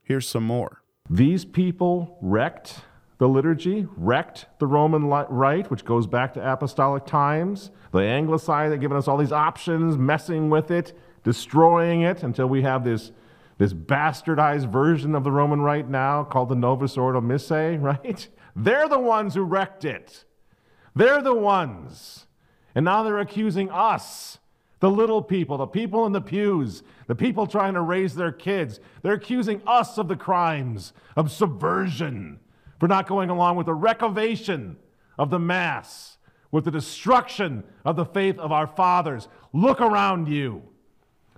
Here's 0.03 0.27
some 0.27 0.43
more. 0.43 0.81
These 1.09 1.45
people 1.45 2.17
wrecked 2.21 2.81
the 3.17 3.27
liturgy, 3.27 3.87
wrecked 3.95 4.45
the 4.59 4.67
Roman 4.67 5.07
rite, 5.07 5.71
which 5.71 5.83
goes 5.83 6.05
back 6.05 6.33
to 6.35 6.51
apostolic 6.51 7.05
times. 7.05 7.71
The 7.91 7.99
Anglicized, 7.99 8.71
they've 8.71 8.79
given 8.79 8.97
us 8.97 9.07
all 9.07 9.17
these 9.17 9.31
options, 9.31 9.97
messing 9.97 10.49
with 10.49 10.69
it, 10.69 10.93
destroying 11.23 12.01
it 12.01 12.21
until 12.21 12.47
we 12.47 12.61
have 12.61 12.83
this, 12.83 13.11
this 13.57 13.73
bastardized 13.73 14.71
version 14.71 15.15
of 15.15 15.23
the 15.23 15.31
Roman 15.31 15.61
rite 15.61 15.89
now 15.89 16.23
called 16.23 16.49
the 16.49 16.55
Novus 16.55 16.95
Ordo 16.95 17.19
Missae, 17.19 17.81
right? 17.81 18.27
They're 18.55 18.87
the 18.87 18.99
ones 18.99 19.33
who 19.33 19.43
wrecked 19.43 19.83
it. 19.83 20.25
They're 20.95 21.21
the 21.21 21.33
ones. 21.33 22.27
And 22.75 22.85
now 22.85 23.01
they're 23.01 23.17
accusing 23.17 23.71
us, 23.71 24.37
the 24.79 24.91
little 24.91 25.23
people, 25.23 25.57
the 25.57 25.65
people 25.65 26.05
in 26.05 26.11
the 26.11 26.21
pews, 26.21 26.83
the 27.07 27.15
people 27.15 27.47
trying 27.47 27.73
to 27.73 27.81
raise 27.81 28.13
their 28.13 28.31
kids. 28.31 28.79
They're 29.01 29.13
accusing 29.13 29.63
us 29.65 29.97
of 29.97 30.07
the 30.07 30.15
crimes 30.15 30.93
of 31.15 31.31
subversion 31.31 32.39
for 32.79 32.87
not 32.87 33.07
going 33.07 33.29
along 33.29 33.57
with 33.57 33.65
the 33.65 33.73
recovation 33.73 34.77
of 35.17 35.29
the 35.29 35.39
Mass, 35.39 36.17
with 36.51 36.65
the 36.65 36.71
destruction 36.71 37.63
of 37.83 37.95
the 37.95 38.05
faith 38.05 38.37
of 38.39 38.51
our 38.51 38.67
fathers. 38.67 39.27
Look 39.53 39.81
around 39.81 40.27
you. 40.27 40.63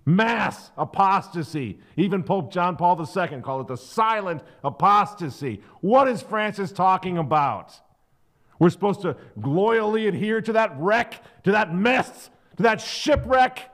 Mass 0.05 0.71
apostasy. 0.77 1.79
Even 1.95 2.23
Pope 2.23 2.51
John 2.51 2.75
Paul 2.75 2.99
II 2.99 3.41
called 3.41 3.65
it 3.65 3.67
the 3.67 3.77
silent 3.77 4.41
apostasy. 4.63 5.61
What 5.81 6.07
is 6.07 6.21
Francis 6.21 6.71
talking 6.71 7.17
about? 7.17 7.79
We're 8.57 8.69
supposed 8.69 9.01
to 9.01 9.15
loyally 9.37 10.07
adhere 10.07 10.41
to 10.41 10.53
that 10.53 10.73
wreck, 10.77 11.23
to 11.43 11.51
that 11.51 11.73
mess, 11.73 12.29
to 12.57 12.63
that 12.63 12.81
shipwreck 12.81 13.71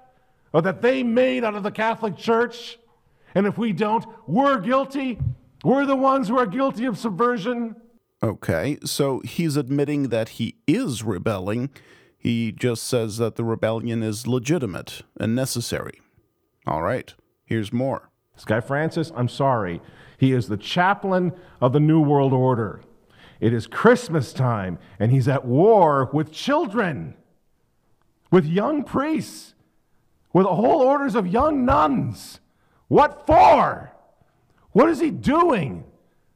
uh, 0.54 0.62
that 0.62 0.82
they 0.82 1.04
made 1.04 1.44
out 1.44 1.56
of 1.56 1.64
the 1.64 1.72
Catholic 1.72 2.18
Church. 2.18 2.78
And 3.34 3.48
if 3.48 3.58
we 3.58 3.74
don't, 3.74 4.06
we're 4.28 4.60
guilty. 4.60 5.20
We're 5.64 5.86
the 5.86 5.96
ones 5.96 6.28
who 6.28 6.38
are 6.38 6.46
guilty 6.46 6.86
of 6.86 6.98
subversion. 6.98 7.76
Okay, 8.24 8.78
so 8.84 9.20
he's 9.20 9.56
admitting 9.56 10.10
that 10.10 10.30
he 10.30 10.56
is 10.68 11.04
rebelling. 11.04 11.70
He 12.18 12.52
just 12.52 12.84
says 12.84 13.18
that 13.18 13.36
the 13.36 13.44
rebellion 13.44 14.02
is 14.02 14.26
legitimate 14.26 15.02
and 15.20 15.36
necessary. 15.36 16.02
All 16.66 16.82
right, 16.82 17.14
here's 17.46 17.72
more. 17.72 18.10
This 18.34 18.46
guy 18.46 18.62
Francis, 18.62 19.12
I'm 19.16 19.30
sorry. 19.30 19.82
He 20.18 20.32
is 20.32 20.48
the 20.48 20.58
chaplain 20.58 21.34
of 21.62 21.74
the 21.74 21.80
New 21.80 22.02
World 22.02 22.34
Order. 22.34 22.82
It 23.40 23.54
is 23.54 23.68
Christmas 23.68 24.34
time, 24.34 24.80
and 25.00 25.12
he's 25.12 25.28
at 25.28 25.46
war 25.46 26.10
with 26.14 26.32
children, 26.32 27.16
with 28.32 28.46
young 28.46 28.84
priests, 28.84 29.54
with 30.34 30.46
whole 30.46 30.82
orders 30.82 31.16
of 31.16 31.28
young 31.28 31.66
nuns. 31.66 32.40
What 32.88 33.26
for? 33.28 33.95
What 34.76 34.90
is 34.90 35.00
he 35.00 35.10
doing, 35.10 35.86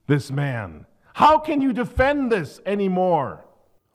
this 0.07 0.31
man? 0.31 0.85
How 1.15 1.39
can 1.39 1.59
you 1.59 1.73
defend 1.73 2.31
this 2.31 2.61
anymore? 2.65 3.43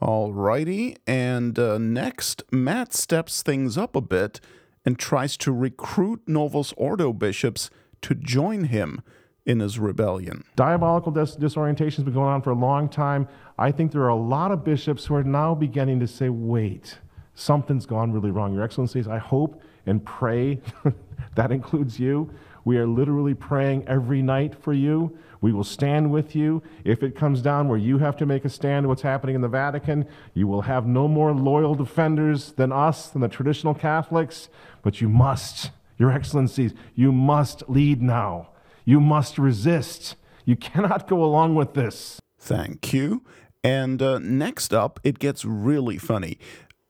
All 0.03 0.35
righty, 0.35 0.99
and 1.07 1.59
uh, 1.59 1.79
next, 1.79 2.43
Matt 2.53 2.93
steps 2.93 3.41
things 3.41 3.79
up 3.79 3.97
a 3.97 4.03
bit 4.03 4.43
and 4.85 4.99
tries 4.99 5.39
to 5.39 5.51
recruit 5.51 6.21
Novus 6.27 6.75
Ordo 6.77 7.15
bishops 7.15 7.71
to 8.03 8.15
join 8.15 8.65
him 8.65 9.01
in 9.47 9.61
his 9.61 9.79
rebellion. 9.79 10.45
Diabolical 10.57 11.11
dis- 11.11 11.37
disorientation 11.37 12.03
has 12.03 12.05
been 12.05 12.13
going 12.13 12.29
on 12.29 12.43
for 12.43 12.51
a 12.51 12.55
long 12.55 12.91
time. 12.91 13.27
I 13.59 13.73
think 13.73 13.93
there 13.93 14.03
are 14.03 14.09
a 14.09 14.15
lot 14.15 14.53
of 14.53 14.63
bishops 14.63 15.07
who 15.07 15.15
are 15.15 15.25
now 15.25 15.55
beginning 15.55 16.01
to 16.01 16.07
say, 16.07 16.29
wait, 16.29 16.99
something's 17.35 17.87
gone 17.87 18.13
really 18.13 18.31
wrong. 18.31 18.53
Your 18.53 18.63
Excellencies, 18.63 19.09
I 19.09 19.17
hope 19.17 19.63
and 19.87 20.05
pray, 20.05 20.61
that 21.35 21.51
includes 21.51 21.99
you. 21.99 22.31
We 22.65 22.79
are 22.79 22.87
literally 22.87 23.35
praying 23.35 23.87
every 23.87 24.23
night 24.23 24.55
for 24.55 24.73
you. 24.73 25.17
We 25.41 25.53
will 25.53 25.65
stand 25.65 26.11
with 26.11 26.35
you. 26.35 26.63
If 26.85 27.03
it 27.03 27.15
comes 27.15 27.43
down 27.43 27.69
where 27.69 27.79
you 27.79 27.99
have 27.99 28.17
to 28.17 28.27
make 28.27 28.45
a 28.45 28.49
stand 28.49 28.89
what's 28.89 29.03
happening 29.03 29.35
in 29.35 29.43
the 29.43 29.49
Vatican, 29.49 30.07
you 30.33 30.47
will 30.47 30.63
have 30.63 30.87
no 30.87 31.07
more 31.07 31.33
loyal 31.33 31.75
defenders 31.75 32.53
than 32.53 32.73
us, 32.73 33.09
than 33.09 33.21
the 33.21 33.29
traditional 33.29 33.75
Catholics, 33.75 34.49
but 34.83 35.03
you 35.03 35.09
must, 35.09 35.71
Your 35.99 36.11
Excellencies, 36.11 36.73
you 36.95 37.13
must 37.13 37.69
lead 37.69 38.01
now. 38.01 38.49
You 38.87 39.01
must 39.01 39.39
resist. 39.39 40.17
You 40.47 40.57
cannot 40.57 41.09
go 41.09 41.23
along 41.23 41.55
with 41.55 41.75
this. 41.75 42.21
Thank 42.39 42.93
you. 42.93 43.23
And 43.63 44.03
uh, 44.03 44.19
next 44.19 44.75
up, 44.75 45.01
it 45.03 45.19
gets 45.19 45.45
really 45.45 45.97
funny. 45.97 46.39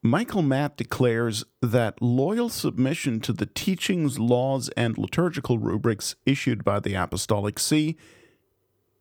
Michael 0.06 0.42
Matt 0.42 0.76
declares 0.76 1.46
that 1.62 2.02
loyal 2.02 2.50
submission 2.50 3.20
to 3.20 3.32
the 3.32 3.46
teachings, 3.46 4.18
laws, 4.18 4.68
and 4.76 4.98
liturgical 4.98 5.56
rubrics 5.58 6.14
issued 6.26 6.62
by 6.62 6.78
the 6.78 6.92
Apostolic 6.92 7.58
See 7.58 7.96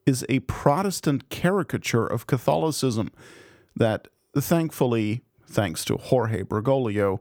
is 0.06 0.26
a 0.30 0.40
Protestant 0.40 1.28
caricature 1.28 2.08
of 2.08 2.26
Catholicism 2.26 3.12
that, 3.76 4.08
thankfully, 4.34 5.24
thanks 5.46 5.84
to 5.86 5.98
Jorge 5.98 6.44
Bergoglio, 6.44 7.20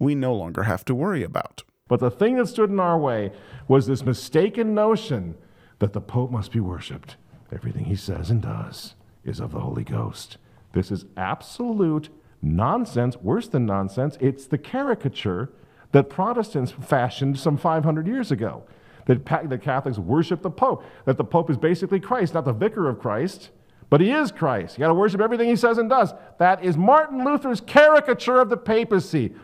we 0.00 0.16
no 0.16 0.34
longer 0.34 0.64
have 0.64 0.84
to 0.86 0.94
worry 0.94 1.22
about. 1.22 1.62
But 1.86 2.00
the 2.00 2.10
thing 2.10 2.38
that 2.38 2.48
stood 2.48 2.70
in 2.70 2.80
our 2.80 2.98
way 2.98 3.30
was 3.68 3.86
this 3.86 4.04
mistaken 4.04 4.74
notion 4.74 5.36
that 5.78 5.92
the 5.92 6.00
Pope 6.00 6.32
must 6.32 6.50
be 6.50 6.58
worshiped. 6.58 7.14
Everything 7.52 7.84
he 7.84 7.94
says 7.94 8.30
and 8.30 8.42
does 8.42 8.96
is 9.22 9.38
of 9.38 9.52
the 9.52 9.60
Holy 9.60 9.84
Ghost. 9.84 10.38
This 10.72 10.90
is 10.90 11.04
absolute 11.16 12.08
nonsense, 12.42 13.16
worse 13.16 13.48
than 13.48 13.64
nonsense. 13.64 14.18
It's 14.20 14.46
the 14.46 14.58
caricature 14.58 15.50
that 15.92 16.10
Protestants 16.10 16.72
fashioned 16.72 17.38
some 17.38 17.56
500 17.56 18.06
years 18.06 18.30
ago. 18.30 18.64
That 19.06 19.48
the 19.48 19.58
Catholics 19.58 19.98
worship 19.98 20.42
the 20.42 20.50
Pope, 20.50 20.84
that 21.06 21.16
the 21.16 21.24
Pope 21.24 21.50
is 21.50 21.56
basically 21.56 21.98
Christ, 21.98 22.34
not 22.34 22.44
the 22.44 22.52
vicar 22.52 22.88
of 22.88 23.00
Christ, 23.00 23.50
but 23.90 24.00
he 24.00 24.10
is 24.10 24.30
Christ. 24.30 24.78
You 24.78 24.82
got 24.82 24.88
to 24.88 24.94
worship 24.94 25.20
everything 25.20 25.48
he 25.48 25.56
says 25.56 25.76
and 25.76 25.90
does. 25.90 26.14
That 26.38 26.64
is 26.64 26.76
Martin 26.76 27.24
Luther's 27.24 27.60
caricature 27.60 28.40
of 28.40 28.48
the 28.48 28.56
papacy. 28.56 29.34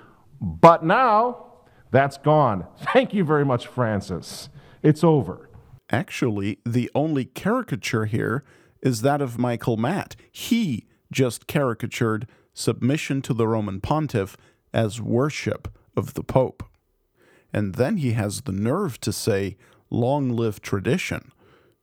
But 0.40 0.84
now, 0.84 1.46
that's 1.90 2.18
gone. 2.18 2.66
Thank 2.78 3.12
you 3.12 3.24
very 3.24 3.44
much, 3.44 3.66
Francis. 3.66 4.48
It's 4.82 5.02
over. 5.02 5.50
Actually, 5.90 6.60
the 6.64 6.90
only 6.94 7.24
caricature 7.24 8.04
here 8.04 8.44
is 8.80 9.02
that 9.02 9.20
of 9.20 9.38
Michael 9.38 9.76
Matt. 9.76 10.14
He 10.30 10.86
just 11.10 11.46
caricatured 11.46 12.28
submission 12.58 13.22
to 13.22 13.32
the 13.32 13.46
Roman 13.46 13.80
pontiff 13.80 14.36
as 14.74 15.00
worship 15.00 15.68
of 15.96 16.14
the 16.14 16.24
Pope. 16.24 16.64
And 17.52 17.76
then 17.76 17.98
he 17.98 18.12
has 18.12 18.42
the 18.42 18.52
nerve 18.52 19.00
to 19.00 19.12
say, 19.12 19.56
long 19.90 20.30
live 20.30 20.60
tradition, 20.60 21.30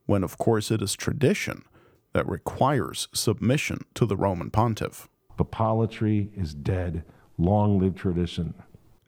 when 0.06 0.24
of 0.24 0.38
course 0.38 0.70
it 0.72 0.82
is 0.82 0.94
tradition 0.94 1.64
that 2.12 2.28
requires 2.28 3.08
submission 3.14 3.86
to 3.94 4.06
the 4.06 4.18
Roman 4.18 4.52
pontiff. 4.52 5.08
Papolatry 5.38 6.30
is 6.36 6.54
dead. 6.54 7.04
Long 7.38 7.80
live 7.80 7.96
tradition. 7.96 8.54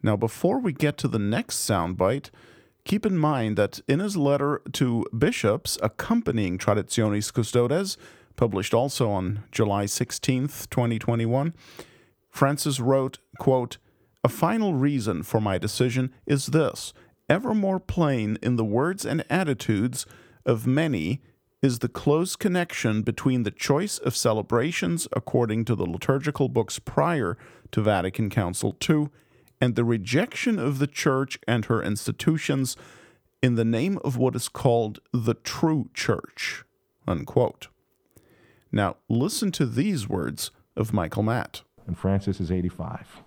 Now, 0.02 0.16
before 0.16 0.58
we 0.60 0.72
get 0.72 0.96
to 0.98 1.08
the 1.08 1.18
next 1.18 1.56
soundbite, 1.68 2.30
keep 2.84 3.04
in 3.04 3.18
mind 3.18 3.56
that 3.56 3.80
in 3.86 4.00
his 4.00 4.16
letter 4.16 4.62
to 4.72 5.04
bishops 5.16 5.78
accompanying 5.82 6.56
Traditionis 6.56 7.32
Custodes, 7.32 7.98
published 8.38 8.72
also 8.72 9.10
on 9.10 9.42
July 9.52 9.84
16th, 9.84 10.70
2021, 10.70 11.52
Francis 12.30 12.80
wrote, 12.80 13.18
quote, 13.38 13.76
A 14.24 14.28
final 14.28 14.74
reason 14.74 15.24
for 15.24 15.40
my 15.40 15.58
decision 15.58 16.14
is 16.24 16.46
this 16.46 16.94
ever 17.28 17.52
more 17.52 17.80
plain 17.80 18.38
in 18.40 18.56
the 18.56 18.64
words 18.64 19.04
and 19.04 19.24
attitudes 19.28 20.06
of 20.46 20.66
many 20.66 21.20
is 21.60 21.80
the 21.80 21.88
close 21.88 22.36
connection 22.36 23.02
between 23.02 23.42
the 23.42 23.50
choice 23.50 23.98
of 23.98 24.16
celebrations 24.16 25.08
according 25.12 25.64
to 25.64 25.74
the 25.74 25.84
liturgical 25.84 26.48
books 26.48 26.78
prior 26.78 27.36
to 27.72 27.82
Vatican 27.82 28.30
Council 28.30 28.74
II 28.88 29.08
and 29.60 29.74
the 29.74 29.84
rejection 29.84 30.60
of 30.60 30.78
the 30.78 30.86
Church 30.86 31.40
and 31.48 31.64
her 31.64 31.82
institutions 31.82 32.76
in 33.42 33.56
the 33.56 33.64
name 33.64 33.98
of 34.04 34.16
what 34.16 34.36
is 34.36 34.48
called 34.48 35.00
the 35.12 35.34
true 35.34 35.90
Church. 35.92 36.64
Unquote. 37.08 37.66
Now, 38.70 38.96
listen 39.08 39.50
to 39.52 39.66
these 39.66 40.08
words 40.08 40.50
of 40.76 40.92
Michael 40.92 41.22
Matt. 41.22 41.62
And 41.86 41.96
Francis 41.96 42.38
is 42.38 42.52
85, 42.52 43.22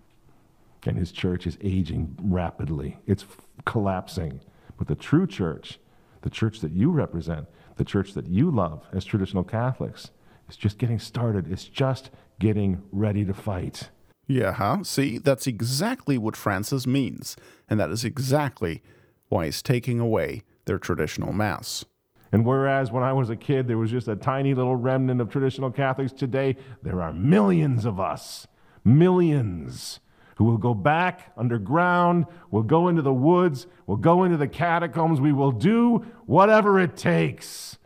and 0.86 0.98
his 0.98 1.12
church 1.12 1.48
is 1.48 1.58
aging 1.62 2.16
rapidly. 2.22 3.00
It's 3.08 3.24
f- 3.24 3.42
collapsing. 3.66 4.42
But 4.78 4.88
the 4.88 4.96
true 4.96 5.26
church, 5.26 5.80
the 6.22 6.30
church 6.30 6.60
that 6.60 6.72
you 6.72 6.92
represent, 6.92 7.48
the 7.78 7.84
church 7.84 8.14
that 8.14 8.28
you 8.28 8.52
love 8.52 8.86
as 8.94 9.04
traditional 9.04 9.44
Catholics, 9.44 10.12
is 10.48 10.58
just 10.58 10.78
getting 10.78 11.00
started. 11.00 11.52
It's 11.52 11.66
just 11.66 12.12
getting 12.40 12.84
ready 12.92 13.26
to 13.26 13.34
fight. 13.34 13.90
Yeah, 14.28 14.54
huh? 14.54 14.84
See, 14.84 15.18
that's 15.18 15.48
exactly 15.48 16.18
what 16.18 16.38
Francis 16.38 16.86
means, 16.86 17.36
and 17.68 17.80
that 17.80 17.90
is 17.90 18.06
exactly 18.06 18.84
why 19.30 19.46
he's 19.46 19.62
taking 19.62 20.00
away 20.00 20.44
their 20.66 20.78
traditional 20.78 21.34
Mass. 21.34 21.86
And 22.32 22.46
whereas 22.46 22.92
when 22.92 23.04
I 23.04 23.14
was 23.14 23.30
a 23.30 23.36
kid 23.36 23.68
there 23.68 23.78
was 23.78 23.92
just 23.92 24.08
a 24.08 24.16
tiny 24.16 24.54
little 24.54 24.76
remnant 24.76 25.22
of 25.22 25.30
traditional 25.30 25.72
Catholics, 25.72 26.14
today 26.14 26.56
there 26.82 27.02
are 27.02 27.14
millions 27.14 27.86
of 27.86 28.00
us, 28.00 28.48
millions, 28.84 30.00
who 30.36 30.46
will 30.46 30.58
go 30.58 30.74
back 30.74 31.32
underground, 31.38 32.26
will 32.50 32.64
go 32.64 32.88
into 32.88 33.02
the 33.02 33.14
woods, 33.14 33.68
will 33.86 33.98
go 33.98 34.24
into 34.24 34.38
the 34.38 34.48
catacombs, 34.48 35.20
we 35.20 35.34
will 35.34 35.52
do 35.52 36.06
whatever 36.26 36.80
it 36.80 36.96
takes 36.96 37.78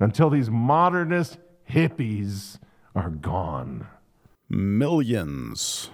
until 0.00 0.28
these 0.28 0.50
modernist 0.50 1.38
hippies 1.70 2.58
are 2.94 3.10
gone 3.10 3.86
millions. 4.52 5.90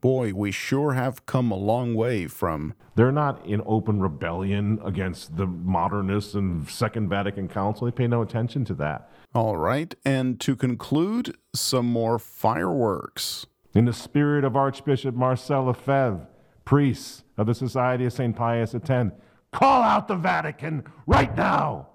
Boy, 0.00 0.32
we 0.32 0.50
sure 0.50 0.92
have 0.92 1.26
come 1.26 1.50
a 1.50 1.56
long 1.56 1.94
way 1.94 2.26
from. 2.26 2.74
They're 2.94 3.12
not 3.12 3.44
in 3.44 3.62
open 3.66 4.00
rebellion 4.00 4.78
against 4.84 5.36
the 5.36 5.46
modernists 5.46 6.34
and 6.34 6.68
Second 6.68 7.08
Vatican 7.08 7.48
Council. 7.48 7.84
They 7.84 7.92
pay 7.92 8.06
no 8.06 8.22
attention 8.22 8.64
to 8.66 8.74
that. 8.74 9.10
All 9.34 9.56
right, 9.56 9.94
and 10.04 10.40
to 10.40 10.56
conclude, 10.56 11.36
some 11.54 11.86
more 11.86 12.18
fireworks. 12.18 13.46
In 13.74 13.84
the 13.84 13.92
spirit 13.92 14.44
of 14.44 14.56
Archbishop 14.56 15.14
Marcel 15.14 15.64
Lefebvre, 15.64 16.26
priests 16.64 17.24
of 17.36 17.46
the 17.46 17.54
Society 17.54 18.06
of 18.06 18.12
St. 18.12 18.34
Pius 18.34 18.74
X, 18.74 19.10
call 19.52 19.82
out 19.82 20.08
the 20.08 20.16
Vatican 20.16 20.84
right 21.06 21.36
now. 21.36 21.88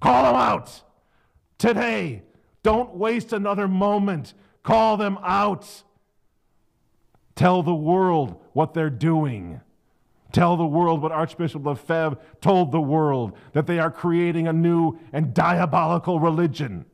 Call 0.00 0.24
them 0.24 0.34
out 0.34 0.82
today. 1.58 2.22
Don't 2.62 2.94
waste 2.96 3.32
another 3.32 3.68
moment. 3.68 4.34
Call 4.62 4.96
them 4.96 5.18
out. 5.22 5.84
Tell 7.34 7.62
the 7.62 7.74
world 7.74 8.40
what 8.52 8.74
they're 8.74 8.90
doing. 8.90 9.60
Tell 10.32 10.56
the 10.56 10.66
world 10.66 11.02
what 11.02 11.12
Archbishop 11.12 11.64
Lefebvre 11.64 12.18
told 12.40 12.72
the 12.72 12.80
world 12.80 13.36
that 13.52 13.66
they 13.66 13.78
are 13.78 13.90
creating 13.90 14.48
a 14.48 14.52
new 14.52 14.98
and 15.12 15.34
diabolical 15.34 16.20
religion. 16.20 16.86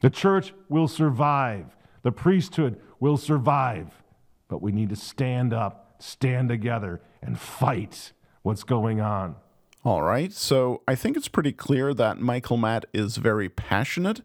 The 0.00 0.10
church 0.10 0.52
will 0.68 0.88
survive, 0.88 1.76
the 2.02 2.12
priesthood 2.12 2.80
will 3.00 3.16
survive, 3.16 4.02
but 4.48 4.62
we 4.62 4.72
need 4.72 4.88
to 4.90 4.96
stand 4.96 5.52
up, 5.52 5.96
stand 5.98 6.48
together, 6.48 7.00
and 7.22 7.38
fight 7.38 8.12
what's 8.42 8.62
going 8.62 9.00
on. 9.00 9.36
All 9.84 10.02
right, 10.02 10.32
so 10.32 10.82
I 10.88 10.94
think 10.94 11.16
it's 11.16 11.28
pretty 11.28 11.52
clear 11.52 11.94
that 11.94 12.18
Michael 12.18 12.56
Matt 12.56 12.86
is 12.92 13.18
very 13.18 13.48
passionate 13.48 14.22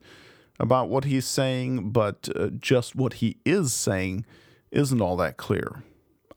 about 0.60 0.89
what 0.89 1.06
he's 1.06 1.25
saying, 1.25 1.91
but 1.91 2.30
uh, 2.36 2.47
just 2.47 2.95
what 2.95 3.13
he 3.15 3.38
is 3.45 3.73
saying 3.73 4.25
isn't 4.72 5.02
all 5.02 5.18
that 5.18 5.38
clear. 5.38 5.84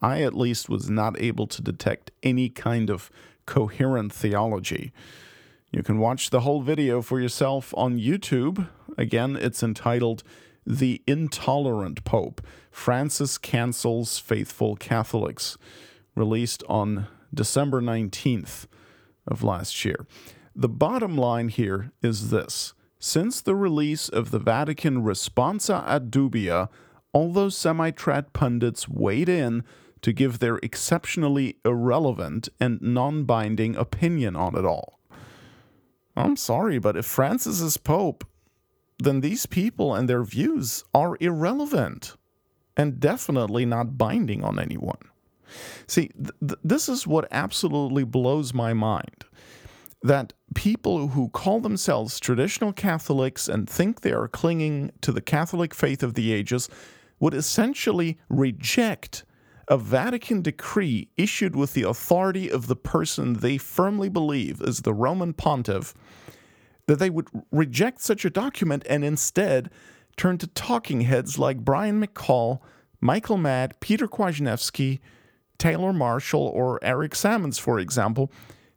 I 0.02 0.22
at 0.22 0.34
least 0.34 0.68
was 0.68 0.90
not 0.90 1.20
able 1.20 1.46
to 1.46 1.62
detect 1.62 2.10
any 2.22 2.48
kind 2.48 2.90
of 2.90 3.10
coherent 3.46 4.12
theology. 4.12 4.92
You 5.70 5.82
can 5.82 5.98
watch 5.98 6.30
the 6.30 6.40
whole 6.40 6.62
video 6.62 7.02
for 7.02 7.20
yourself 7.20 7.72
on 7.76 7.98
YouTube. 7.98 8.68
Again, 8.98 9.36
it's 9.36 9.62
entitled 9.62 10.22
The 10.66 11.02
Intolerant 11.06 12.04
Pope 12.04 12.40
Francis 12.70 13.38
Cancels 13.38 14.18
Faithful 14.18 14.76
Catholics, 14.76 15.56
released 16.14 16.62
on 16.68 17.06
December 17.32 17.80
19th 17.80 18.66
of 19.26 19.42
last 19.42 19.84
year. 19.84 20.06
The 20.54 20.68
bottom 20.68 21.16
line 21.16 21.48
here 21.48 21.92
is 22.02 22.30
this 22.30 22.74
since 22.98 23.40
the 23.40 23.54
release 23.54 24.08
of 24.08 24.30
the 24.30 24.38
Vatican 24.38 25.02
Responsa 25.02 25.86
ad 25.86 26.10
Dubia, 26.10 26.68
all 27.14 27.32
those 27.32 27.56
semi 27.56 27.90
trad 27.90 28.34
pundits 28.34 28.86
weighed 28.86 29.30
in 29.30 29.64
to 30.02 30.12
give 30.12 30.38
their 30.38 30.58
exceptionally 30.58 31.56
irrelevant 31.64 32.50
and 32.60 32.82
non 32.82 33.24
binding 33.24 33.74
opinion 33.74 34.36
on 34.36 34.54
it 34.54 34.66
all. 34.66 35.00
I'm 36.14 36.36
sorry, 36.36 36.78
but 36.78 36.96
if 36.96 37.06
Francis 37.06 37.60
is 37.60 37.78
Pope, 37.78 38.26
then 38.98 39.22
these 39.22 39.46
people 39.46 39.94
and 39.94 40.08
their 40.08 40.22
views 40.22 40.84
are 40.94 41.16
irrelevant 41.20 42.16
and 42.76 43.00
definitely 43.00 43.64
not 43.64 43.96
binding 43.96 44.44
on 44.44 44.58
anyone. 44.58 44.98
See, 45.86 46.10
th- 46.18 46.60
this 46.62 46.88
is 46.88 47.06
what 47.06 47.28
absolutely 47.30 48.04
blows 48.04 48.52
my 48.52 48.72
mind 48.74 49.24
that 50.02 50.34
people 50.54 51.08
who 51.08 51.30
call 51.30 51.60
themselves 51.60 52.20
traditional 52.20 52.74
Catholics 52.74 53.48
and 53.48 53.68
think 53.68 54.02
they 54.02 54.12
are 54.12 54.28
clinging 54.28 54.92
to 55.00 55.10
the 55.10 55.22
Catholic 55.22 55.74
faith 55.74 56.02
of 56.02 56.12
the 56.12 56.30
ages 56.30 56.68
would 57.24 57.32
essentially 57.32 58.18
reject 58.28 59.24
a 59.68 59.78
Vatican 59.78 60.42
decree 60.42 61.08
issued 61.16 61.56
with 61.56 61.72
the 61.72 61.82
authority 61.82 62.50
of 62.50 62.66
the 62.66 62.76
person 62.76 63.32
they 63.32 63.56
firmly 63.56 64.10
believe 64.10 64.60
is 64.60 64.80
the 64.80 64.92
Roman 64.92 65.32
pontiff, 65.32 65.94
that 66.86 66.98
they 66.98 67.08
would 67.08 67.28
reject 67.50 68.02
such 68.02 68.26
a 68.26 68.30
document 68.30 68.84
and 68.90 69.02
instead 69.02 69.70
turn 70.18 70.36
to 70.36 70.46
talking 70.48 71.00
heads 71.00 71.38
like 71.38 71.64
Brian 71.64 71.98
McCall, 72.06 72.58
Michael 73.00 73.38
Matt, 73.38 73.80
Peter 73.80 74.06
Kwasniewski, 74.06 75.00
Taylor 75.56 75.94
Marshall, 75.94 76.42
or 76.42 76.78
Eric 76.82 77.14
Sammons, 77.14 77.58
for 77.58 77.78
example, 77.78 78.30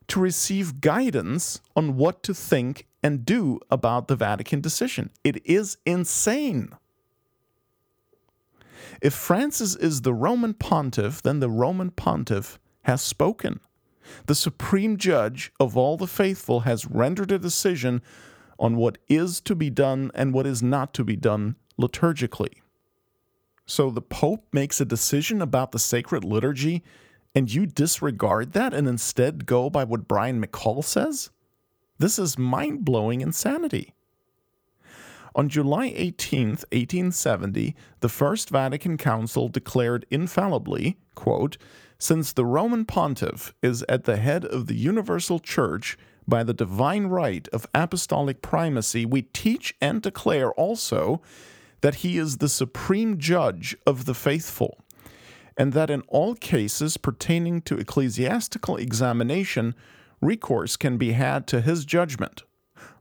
to 0.07 0.21
receive 0.21 0.79
guidance 0.79 1.60
on 1.75 1.97
what 1.97 2.23
to 2.23 2.33
think 2.33 2.88
and 3.03 3.25
do 3.25 3.60
about 3.69 4.07
the 4.07 4.15
Vatican 4.15 4.62
decision. 4.62 5.10
It 5.25 5.45
is 5.45 5.77
insane. 5.86 6.71
If 9.01 9.13
Francis 9.13 9.75
is 9.75 10.01
the 10.01 10.13
Roman 10.13 10.53
pontiff, 10.53 11.21
then 11.21 11.39
the 11.39 11.49
Roman 11.49 11.91
pontiff 11.91 12.59
has 12.83 13.01
spoken. 13.01 13.59
The 14.27 14.35
supreme 14.35 14.97
judge 14.97 15.51
of 15.59 15.75
all 15.75 15.97
the 15.97 16.07
faithful 16.07 16.61
has 16.61 16.85
rendered 16.85 17.31
a 17.31 17.39
decision 17.39 18.01
on 18.59 18.77
what 18.77 18.97
is 19.07 19.41
to 19.41 19.55
be 19.55 19.69
done 19.69 20.11
and 20.15 20.33
what 20.33 20.47
is 20.47 20.63
not 20.63 20.93
to 20.95 21.03
be 21.03 21.15
done 21.15 21.55
liturgically. 21.79 22.61
So 23.65 23.89
the 23.89 24.01
Pope 24.01 24.47
makes 24.53 24.79
a 24.79 24.85
decision 24.85 25.41
about 25.41 25.71
the 25.71 25.79
sacred 25.79 26.23
liturgy, 26.23 26.83
and 27.35 27.53
you 27.53 27.65
disregard 27.65 28.53
that 28.53 28.73
and 28.73 28.87
instead 28.87 29.45
go 29.45 29.69
by 29.69 29.83
what 29.83 30.07
Brian 30.07 30.41
McCall 30.43 30.83
says? 30.83 31.29
This 31.99 32.17
is 32.17 32.37
mind 32.37 32.85
blowing 32.85 33.21
insanity. 33.21 33.93
On 35.38 35.50
July 35.50 35.93
18, 35.95 36.47
1870, 36.47 37.76
the 38.00 38.10
First 38.10 38.50
Vatican 38.50 38.97
Council 38.97 39.47
declared 39.50 40.04
infallibly, 40.10 40.97
quote, 41.13 41.58
since 42.00 42.34
the 42.34 42.43
Roman 42.43 42.86
pontiff 42.86 43.54
is 43.62 43.86
at 43.88 44.06
the 44.06 44.17
head 44.17 44.43
of 44.45 44.65
the 44.65 44.73
universal 44.73 45.38
church 45.38 45.95
by 46.28 46.43
the 46.43 46.56
divine 46.56 47.06
right 47.06 47.47
of 47.50 47.67
apostolic 47.76 48.41
primacy, 48.41 49.06
we 49.06 49.21
teach 49.21 49.76
and 49.80 50.02
declare 50.02 50.52
also 50.54 51.21
that 51.82 51.95
he 51.95 52.17
is 52.17 52.38
the 52.38 52.50
supreme 52.50 53.19
judge 53.19 53.78
of 53.86 54.06
the 54.06 54.15
faithful, 54.15 54.80
and 55.56 55.71
that 55.73 55.91
in 55.91 56.02
all 56.08 56.34
cases 56.34 56.97
pertaining 56.97 57.62
to 57.62 57.78
ecclesiastical 57.78 58.76
examination, 58.76 59.76
recourse 60.19 60.76
can 60.76 60.97
be 60.97 61.12
had 61.12 61.45
to 61.45 61.62
his 61.62 61.86
judgment 61.86 62.41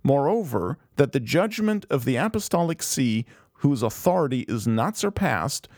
Moreover, 0.03 0.79
that 0.97 1.13
the 1.13 1.21
judgment 1.21 1.87
of 1.91 2.05
the 2.05 2.17
Apostolic 2.17 2.83
See, 2.83 3.27
whose 3.61 3.83
authority 3.83 4.41
is 4.49 4.67
not 4.67 4.97
surpassed, 4.97 5.69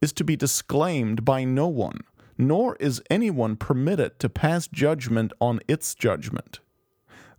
is 0.00 0.12
to 0.14 0.24
be 0.24 0.36
disclaimed 0.36 1.24
by 1.24 1.44
no 1.44 1.66
one, 1.66 2.00
nor 2.38 2.76
is 2.76 3.02
anyone 3.10 3.56
permitted 3.56 4.18
to 4.18 4.28
pass 4.28 4.66
judgment 4.68 5.32
on 5.40 5.60
its 5.68 5.94
judgment. 5.94 6.60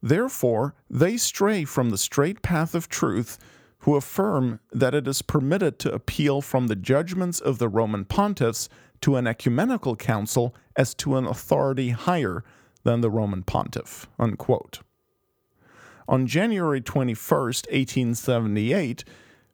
Therefore, 0.02 0.76
they 0.89 1.17
stray 1.17 1.63
from 1.65 1.89
the 1.89 1.97
straight 1.97 2.41
path 2.41 2.74
of 2.74 2.89
truth 2.89 3.38
who 3.80 3.95
affirm 3.95 4.60
that 4.71 4.93
it 4.93 5.08
is 5.08 5.21
permitted 5.21 5.80
to 5.80 5.93
appeal 5.93 6.41
from 6.41 6.67
the 6.67 6.76
judgments 6.76 7.39
of 7.39 7.58
the 7.58 7.69
Roman 7.69 8.06
pontiffs 8.06 8.69
to 9.02 9.15
an 9.15 9.26
ecumenical 9.26 9.95
council 9.95 10.56
as 10.76 10.93
to 10.95 11.17
an 11.17 11.26
authority 11.26 11.89
higher 11.89 12.43
than 12.84 13.02
the 13.02 13.10
Roman 13.10 13.43
pontiff. 13.43 14.08
Unquote. 14.19 14.82
On 16.12 16.28
January 16.28 16.82
21, 16.82 17.15
1878, 17.15 19.06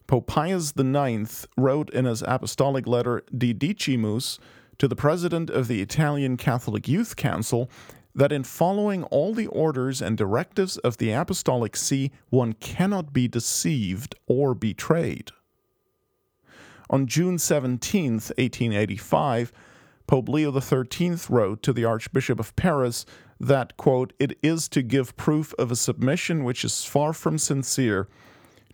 Pope 0.08 0.26
Pius 0.26 0.74
IX 0.76 1.46
wrote 1.56 1.92
in 1.92 2.06
his 2.06 2.24
apostolic 2.24 2.88
letter 2.88 3.24
De 3.38 3.54
Decimus 3.54 4.40
to 4.80 4.88
the 4.88 4.96
president 4.96 5.52
of 5.52 5.68
the 5.68 5.84
Italian 5.84 6.36
Catholic 6.36 6.88
Youth 6.88 7.16
Council 7.16 7.70
that 8.16 8.32
in 8.32 8.44
following 8.44 9.04
all 9.04 9.36
the 9.36 9.46
orders 9.46 10.02
and 10.02 10.18
directives 10.18 10.78
of 10.78 10.98
the 10.98 11.12
Apostolic 11.12 11.76
See, 11.76 12.12
one 12.30 12.54
cannot 12.54 13.14
be 13.14 13.28
deceived 13.28 14.16
or 14.26 14.56
betrayed. 14.56 15.30
On 16.90 17.06
June 17.06 17.38
17, 17.38 18.14
1885, 18.14 19.54
Pope 20.08 20.30
Leo 20.30 20.60
XIII 20.60 21.18
wrote 21.30 21.62
to 21.62 21.72
the 21.72 21.86
Archbishop 21.86 22.40
of 22.40 22.56
Paris 22.56 23.06
that, 23.40 23.78
quote, 23.78 24.14
it 24.20 24.38
is 24.42 24.68
to 24.70 24.82
give 24.82 25.18
proof 25.18 25.54
of 25.60 25.72
a 25.72 25.76
submission 25.76 26.44
which 26.44 26.64
is 26.66 26.86
far 26.86 27.14
from 27.14 27.38
sincere, 27.38 28.08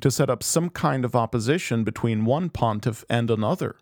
to 0.02 0.12
set 0.12 0.30
up 0.30 0.44
some 0.44 0.70
kind 0.70 1.06
of 1.06 1.16
opposition 1.16 1.84
between 1.84 2.26
one 2.26 2.50
pontiff 2.50 3.06
and 3.10 3.30
another. 3.30 3.78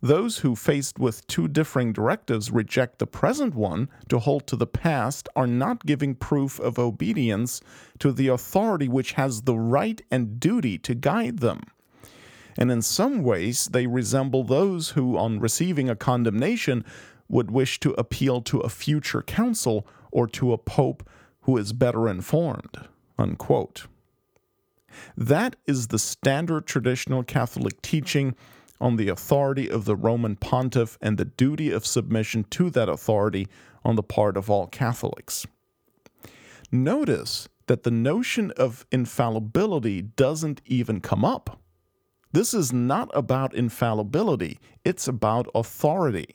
Those 0.00 0.38
who, 0.38 0.54
faced 0.54 0.98
with 0.98 1.26
two 1.26 1.48
differing 1.48 1.92
directives, 1.92 2.50
reject 2.50 2.98
the 2.98 3.06
present 3.06 3.54
one 3.54 3.88
to 4.08 4.18
hold 4.18 4.46
to 4.48 4.56
the 4.56 4.66
past 4.66 5.28
are 5.34 5.46
not 5.46 5.86
giving 5.86 6.14
proof 6.14 6.60
of 6.60 6.78
obedience 6.78 7.62
to 8.00 8.12
the 8.12 8.28
authority 8.28 8.88
which 8.88 9.12
has 9.12 9.42
the 9.42 9.56
right 9.56 10.02
and 10.10 10.38
duty 10.38 10.76
to 10.78 10.94
guide 10.94 11.38
them 11.38 11.62
and 12.56 12.70
in 12.70 12.82
some 12.82 13.22
ways 13.22 13.66
they 13.66 13.86
resemble 13.86 14.44
those 14.44 14.90
who, 14.90 15.16
on 15.16 15.40
receiving 15.40 15.88
a 15.88 15.96
condemnation, 15.96 16.84
would 17.28 17.50
wish 17.50 17.80
to 17.80 17.92
appeal 17.92 18.40
to 18.42 18.60
a 18.60 18.68
future 18.68 19.22
council 19.22 19.86
or 20.10 20.26
to 20.28 20.52
a 20.52 20.58
pope 20.58 21.08
who 21.42 21.56
is 21.56 21.72
better 21.72 22.08
informed. 22.08 22.88
Unquote. 23.18 23.86
That 25.16 25.56
is 25.66 25.88
the 25.88 25.98
standard 25.98 26.66
traditional 26.66 27.22
Catholic 27.22 27.80
teaching 27.82 28.34
on 28.80 28.96
the 28.96 29.08
authority 29.08 29.68
of 29.68 29.84
the 29.84 29.96
Roman 29.96 30.36
pontiff 30.36 30.98
and 31.00 31.16
the 31.16 31.24
duty 31.24 31.70
of 31.70 31.86
submission 31.86 32.44
to 32.50 32.70
that 32.70 32.88
authority 32.88 33.48
on 33.84 33.96
the 33.96 34.02
part 34.02 34.36
of 34.36 34.50
all 34.50 34.66
Catholics. 34.66 35.46
Notice 36.70 37.48
that 37.66 37.82
the 37.82 37.90
notion 37.90 38.50
of 38.52 38.84
infallibility 38.90 40.02
doesn't 40.02 40.60
even 40.66 41.00
come 41.00 41.24
up. 41.24 41.60
This 42.32 42.52
is 42.52 42.72
not 42.72 43.10
about 43.14 43.54
infallibility, 43.54 44.58
it's 44.84 45.06
about 45.06 45.48
authority. 45.54 46.34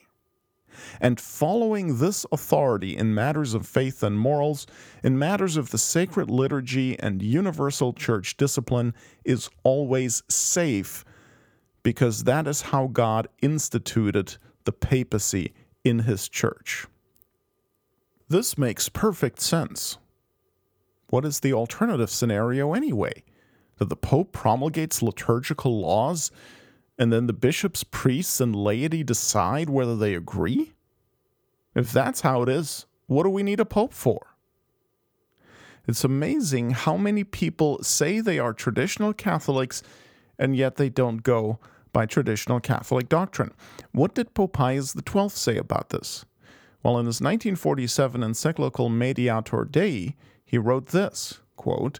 And 1.00 1.20
following 1.20 1.98
this 1.98 2.26
authority 2.32 2.96
in 2.96 3.14
matters 3.14 3.54
of 3.54 3.66
faith 3.66 4.02
and 4.02 4.18
morals, 4.18 4.66
in 5.02 5.18
matters 5.18 5.56
of 5.56 5.70
the 5.70 5.78
sacred 5.78 6.30
liturgy 6.30 6.98
and 6.98 7.22
universal 7.22 7.92
church 7.92 8.36
discipline, 8.36 8.94
is 9.24 9.50
always 9.62 10.22
safe 10.28 11.04
because 11.82 12.24
that 12.24 12.46
is 12.46 12.62
how 12.62 12.86
God 12.88 13.28
instituted 13.40 14.36
the 14.64 14.72
papacy 14.72 15.54
in 15.84 16.00
his 16.00 16.28
church. 16.28 16.86
This 18.28 18.56
makes 18.56 18.88
perfect 18.88 19.40
sense. 19.40 19.98
What 21.08 21.24
is 21.24 21.40
the 21.40 21.52
alternative 21.52 22.10
scenario 22.10 22.74
anyway? 22.74 23.24
That 23.78 23.88
the 23.88 23.96
Pope 23.96 24.32
promulgates 24.32 25.02
liturgical 25.02 25.80
laws 25.80 26.30
and 27.00 27.10
then 27.10 27.26
the 27.26 27.32
bishops, 27.32 27.82
priests, 27.82 28.42
and 28.42 28.54
laity 28.54 29.02
decide 29.02 29.70
whether 29.70 29.96
they 29.96 30.14
agree? 30.14 30.74
If 31.74 31.90
that's 31.90 32.20
how 32.20 32.42
it 32.42 32.48
is, 32.50 32.84
what 33.06 33.22
do 33.22 33.30
we 33.30 33.42
need 33.42 33.58
a 33.58 33.64
Pope 33.64 33.94
for? 33.94 34.36
It's 35.88 36.04
amazing 36.04 36.70
how 36.70 36.98
many 36.98 37.24
people 37.24 37.82
say 37.82 38.20
they 38.20 38.38
are 38.38 38.52
traditional 38.52 39.14
Catholics 39.14 39.82
and 40.38 40.54
yet 40.54 40.76
they 40.76 40.90
don't 40.90 41.22
go 41.22 41.58
by 41.90 42.04
traditional 42.04 42.60
Catholic 42.60 43.08
doctrine. 43.08 43.52
What 43.92 44.14
did 44.14 44.34
Pope 44.34 44.52
Pius 44.52 44.94
XII 44.94 45.30
say 45.30 45.56
about 45.56 45.88
this? 45.88 46.26
Well, 46.82 46.98
in 46.98 47.06
his 47.06 47.20
1947 47.20 48.22
encyclical 48.22 48.90
Mediator 48.90 49.64
Dei, 49.64 50.16
he 50.44 50.58
wrote 50.58 50.88
this 50.88 51.40
quote, 51.56 51.98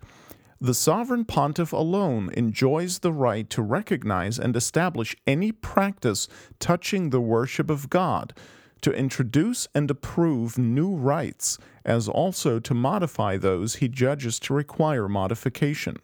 The 0.62 0.74
sovereign 0.74 1.24
pontiff 1.24 1.72
alone 1.72 2.28
enjoys 2.34 2.98
the 2.98 3.14
right 3.14 3.48
to 3.48 3.62
recognize 3.62 4.38
and 4.38 4.54
establish 4.54 5.16
any 5.26 5.52
practice 5.52 6.28
touching 6.58 7.08
the 7.08 7.20
worship 7.20 7.70
of 7.70 7.88
God, 7.88 8.34
to 8.82 8.92
introduce 8.92 9.68
and 9.74 9.90
approve 9.90 10.58
new 10.58 10.94
rites, 10.94 11.56
as 11.82 12.08
also 12.08 12.60
to 12.60 12.74
modify 12.74 13.38
those 13.38 13.76
he 13.76 13.88
judges 13.88 14.38
to 14.40 14.52
require 14.52 15.08
modification. 15.08 15.96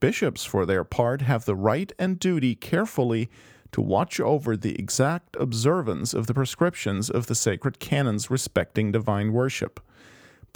Bishops, 0.00 0.44
for 0.44 0.66
their 0.66 0.84
part, 0.84 1.22
have 1.22 1.46
the 1.46 1.56
right 1.56 1.90
and 1.98 2.18
duty 2.18 2.54
carefully 2.54 3.30
to 3.72 3.80
watch 3.80 4.20
over 4.20 4.54
the 4.54 4.78
exact 4.78 5.34
observance 5.40 6.12
of 6.12 6.26
the 6.26 6.34
prescriptions 6.34 7.08
of 7.08 7.26
the 7.26 7.34
sacred 7.34 7.78
canons 7.78 8.30
respecting 8.30 8.92
divine 8.92 9.32
worship. 9.32 9.80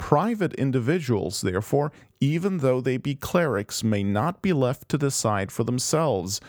Private 0.01 0.55
individuals, 0.55 1.41
therefore, 1.41 1.91
even 2.19 2.57
though 2.57 2.81
they 2.81 2.97
be 2.97 3.13
clerics, 3.13 3.83
may 3.83 4.03
not 4.03 4.41
be 4.41 4.51
left 4.51 4.89
to 4.89 4.97
decide 4.97 5.51
for 5.51 5.63
themselves 5.63 6.41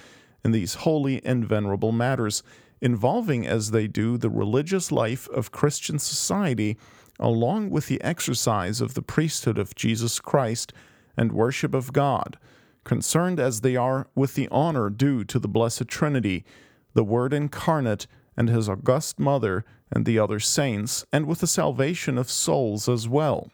in 0.42 0.52
these 0.52 0.74
holy 0.74 1.22
and 1.22 1.46
venerable 1.46 1.92
matters, 1.92 2.42
involving 2.80 3.46
as 3.46 3.70
they 3.70 3.86
do 3.86 4.16
the 4.16 4.30
religious 4.30 4.90
life 4.90 5.28
of 5.28 5.52
Christian 5.52 5.98
society, 5.98 6.78
along 7.20 7.68
with 7.68 7.88
the 7.88 8.02
exercise 8.02 8.80
of 8.80 8.94
the 8.94 9.02
priesthood 9.02 9.58
of 9.58 9.74
Jesus 9.74 10.18
Christ 10.18 10.72
and 11.14 11.30
worship 11.30 11.74
of 11.74 11.92
God 11.92 12.38
concerned 12.84 13.38
as 13.38 13.60
they 13.60 13.76
are 13.76 14.08
with 14.14 14.34
the 14.34 14.48
honor 14.50 14.88
due 14.88 15.24
to 15.24 15.38
the 15.38 15.46
Blessed 15.46 15.86
Trinity, 15.88 16.42
the 16.94 17.04
Word 17.04 17.34
incarnate, 17.34 18.06
and 18.34 18.48
his 18.48 18.66
august 18.66 19.20
Mother, 19.20 19.62
and 19.92 20.06
the 20.06 20.18
other 20.18 20.40
saints, 20.40 21.04
and 21.12 21.26
with 21.26 21.40
the 21.40 21.46
salvation 21.46 22.16
of 22.18 22.30
souls 22.30 22.88
as 22.88 23.06
well. 23.06 23.50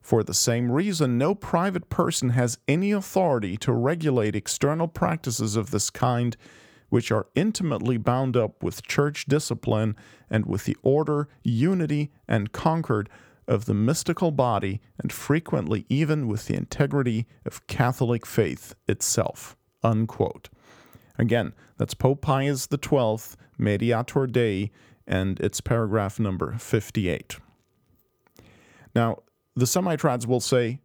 For 0.00 0.22
the 0.22 0.34
same 0.34 0.70
reason, 0.70 1.18
no 1.18 1.34
private 1.34 1.88
person 1.88 2.30
has 2.30 2.58
any 2.68 2.92
authority 2.92 3.56
to 3.58 3.72
regulate 3.72 4.36
external 4.36 4.86
practices 4.86 5.56
of 5.56 5.70
this 5.70 5.90
kind, 5.90 6.36
which 6.90 7.10
are 7.10 7.26
intimately 7.34 7.96
bound 7.96 8.36
up 8.36 8.62
with 8.62 8.86
church 8.86 9.24
discipline 9.24 9.96
and 10.30 10.46
with 10.46 10.66
the 10.66 10.76
order, 10.82 11.28
unity, 11.42 12.12
and 12.28 12.52
concord 12.52 13.08
of 13.48 13.64
the 13.64 13.74
mystical 13.74 14.30
body 14.30 14.80
and 14.98 15.12
frequently 15.12 15.84
even 15.88 16.28
with 16.28 16.46
the 16.46 16.54
integrity 16.54 17.26
of 17.44 17.66
Catholic 17.66 18.24
faith 18.26 18.74
itself. 18.86 19.56
Unquote. 19.82 20.48
Again, 21.18 21.52
that's 21.78 21.94
Pope 21.94 22.20
Pius 22.20 22.68
XII, 22.70 23.36
Mediator 23.58 24.26
Dei, 24.26 24.70
and 25.06 25.40
it's 25.40 25.60
paragraph 25.60 26.18
number 26.18 26.56
58. 26.58 27.36
Now, 28.94 29.22
the 29.56 29.66
semi-trads 29.66 30.26
will 30.26 30.40
say, 30.40 30.80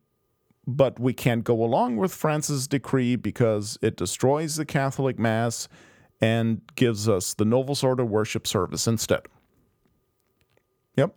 but 0.68 1.00
we 1.00 1.14
can't 1.14 1.44
go 1.44 1.64
along 1.64 1.98
with 1.98 2.14
Francis' 2.14 2.68
decree 2.68 3.16
because 3.16 3.78
it 3.82 3.98
destroys 3.98 4.56
the 4.56 4.66
Catholic 4.66 5.18
Mass 5.18 5.68
and 6.22 6.62
gives 6.76 7.10
us 7.10 7.34
the 7.34 7.46
Novus 7.46 7.84
Ordo 7.84 8.04
worship 8.04 8.46
service 8.46 8.88
instead. 8.88 9.22
Yep, 10.96 11.16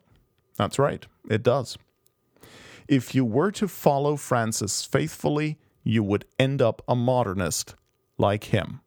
that's 0.57 0.79
right, 0.79 1.07
it 1.29 1.43
does. 1.43 1.77
If 2.89 3.15
you 3.15 3.25
were 3.25 3.51
to 3.53 3.69
follow 3.69 4.17
Francis 4.17 4.85
faithfully, 4.85 5.59
you 5.83 6.03
would 6.03 6.25
end 6.39 6.63
up 6.63 6.83
a 6.87 6.95
modernist 6.95 7.75
like 8.19 8.45
him. 8.45 8.81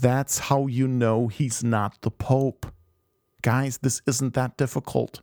That's 0.00 0.38
how 0.38 0.66
you 0.66 0.88
know 0.88 1.28
he's 1.28 1.62
not 1.62 2.00
the 2.02 2.10
Pope. 2.10 2.66
Guys, 3.42 3.78
this 3.78 4.02
isn't 4.06 4.34
that 4.34 4.56
difficult. 4.56 5.20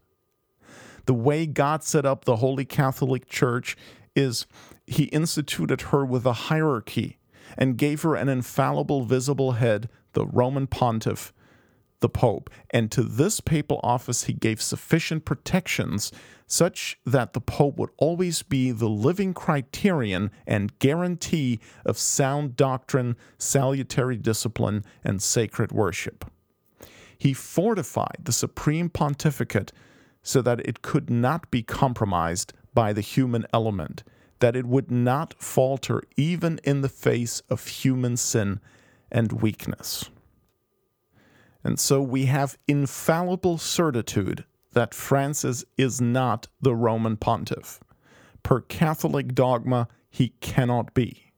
The 1.06 1.14
way 1.14 1.46
God 1.46 1.84
set 1.84 2.06
up 2.06 2.26
the 2.26 2.38
Holy 2.38 2.66
Catholic 2.66 3.28
Church 3.28 3.76
is 4.16 4.46
he 4.86 5.06
instituted 5.06 5.82
her 5.84 6.06
with 6.06 6.26
a 6.26 6.34
hierarchy 6.34 7.18
and 7.58 7.78
gave 7.78 8.04
her 8.04 8.16
an 8.16 8.30
infallible 8.30 9.04
visible 9.04 9.54
head, 9.54 9.90
the 10.14 10.26
Roman 10.26 10.68
pontiff, 10.68 11.34
the 12.02 12.10
Pope, 12.10 12.50
and 12.70 12.92
to 12.92 13.04
this 13.04 13.40
papal 13.40 13.80
office 13.82 14.26
he 14.26 14.34
gave 14.34 14.62
sufficient 14.62 15.26
protections 15.26 16.12
such 16.46 17.00
that 17.06 17.34
the 17.34 17.42
Pope 17.42 17.78
would 17.78 17.92
always 17.98 18.44
be 18.44 18.72
the 18.72 18.90
living 18.90 19.34
criterion 19.34 20.30
and 20.46 20.78
guarantee 20.80 21.60
of 21.86 21.98
sound 21.98 22.58
doctrine, 22.58 23.16
salutary 23.38 24.18
discipline, 24.18 24.84
and 25.04 25.22
sacred 25.22 25.72
worship. 25.72 26.26
He 27.18 27.34
fortified 27.34 28.18
the 28.24 28.34
supreme 28.34 28.90
pontificate 28.90 29.72
so 30.24 30.42
that 30.42 30.60
it 30.68 30.82
could 30.82 31.10
not 31.10 31.50
be 31.52 31.64
compromised 31.64 32.54
by 32.74 32.94
the 32.94 33.02
human 33.02 33.46
element, 33.54 34.04
that 34.40 34.56
it 34.56 34.66
would 34.66 34.92
not 34.92 35.36
falter 35.42 36.02
even 36.18 36.60
in 36.64 36.82
the 36.82 36.90
face 36.90 37.42
of 37.50 37.68
human 37.68 38.18
sin 38.18 38.60
and 39.12 39.32
weakness. 39.32 40.10
And 41.64 41.80
so 41.80 42.02
we 42.02 42.26
have 42.26 42.58
infallible 42.68 43.58
certitude 43.58 44.46
that 44.74 44.94
Francis 44.94 45.64
is 45.78 46.02
not 46.02 46.48
the 46.62 46.76
Roman 46.76 47.18
pontiff. 47.18 47.80
Per 48.44 48.62
Catholic 48.62 49.36
dogma, 49.36 49.88
he 50.10 50.30
cannot 50.42 50.94
be. 50.94 51.32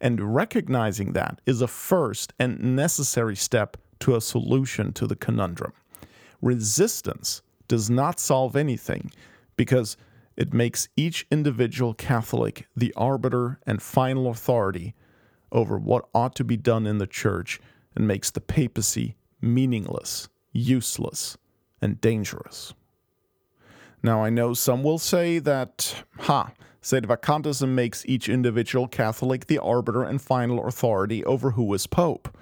And 0.00 0.34
recognizing 0.34 1.12
that 1.12 1.40
is 1.46 1.60
a 1.60 1.68
first 1.68 2.32
and 2.38 2.76
necessary 2.76 3.36
step 3.36 3.76
to 4.00 4.14
a 4.14 4.20
solution 4.20 4.92
to 4.94 5.06
the 5.06 5.16
conundrum. 5.16 5.72
Resistance 6.40 7.42
does 7.68 7.90
not 7.90 8.20
solve 8.20 8.56
anything 8.56 9.10
because 9.56 9.96
it 10.36 10.52
makes 10.52 10.88
each 10.96 11.26
individual 11.30 11.94
Catholic 11.94 12.66
the 12.76 12.92
arbiter 12.94 13.58
and 13.66 13.82
final 13.82 14.28
authority 14.28 14.94
over 15.50 15.78
what 15.78 16.08
ought 16.14 16.34
to 16.36 16.44
be 16.44 16.56
done 16.56 16.86
in 16.86 16.98
the 16.98 17.06
Church 17.06 17.60
and 17.94 18.06
makes 18.06 18.30
the 18.30 18.40
papacy 18.40 19.16
meaningless, 19.46 20.28
useless, 20.52 21.36
and 21.80 22.00
dangerous. 22.00 22.74
Now, 24.02 24.22
I 24.22 24.30
know 24.30 24.54
some 24.54 24.82
will 24.82 24.98
say 24.98 25.38
that, 25.40 26.04
ha, 26.20 26.52
sedevacantism 26.82 27.68
makes 27.68 28.06
each 28.06 28.28
individual 28.28 28.86
Catholic 28.86 29.46
the 29.46 29.58
arbiter 29.58 30.04
and 30.04 30.20
final 30.20 30.66
authority 30.66 31.24
over 31.24 31.52
who 31.52 31.72
is 31.74 31.86
Pope. 31.86 32.36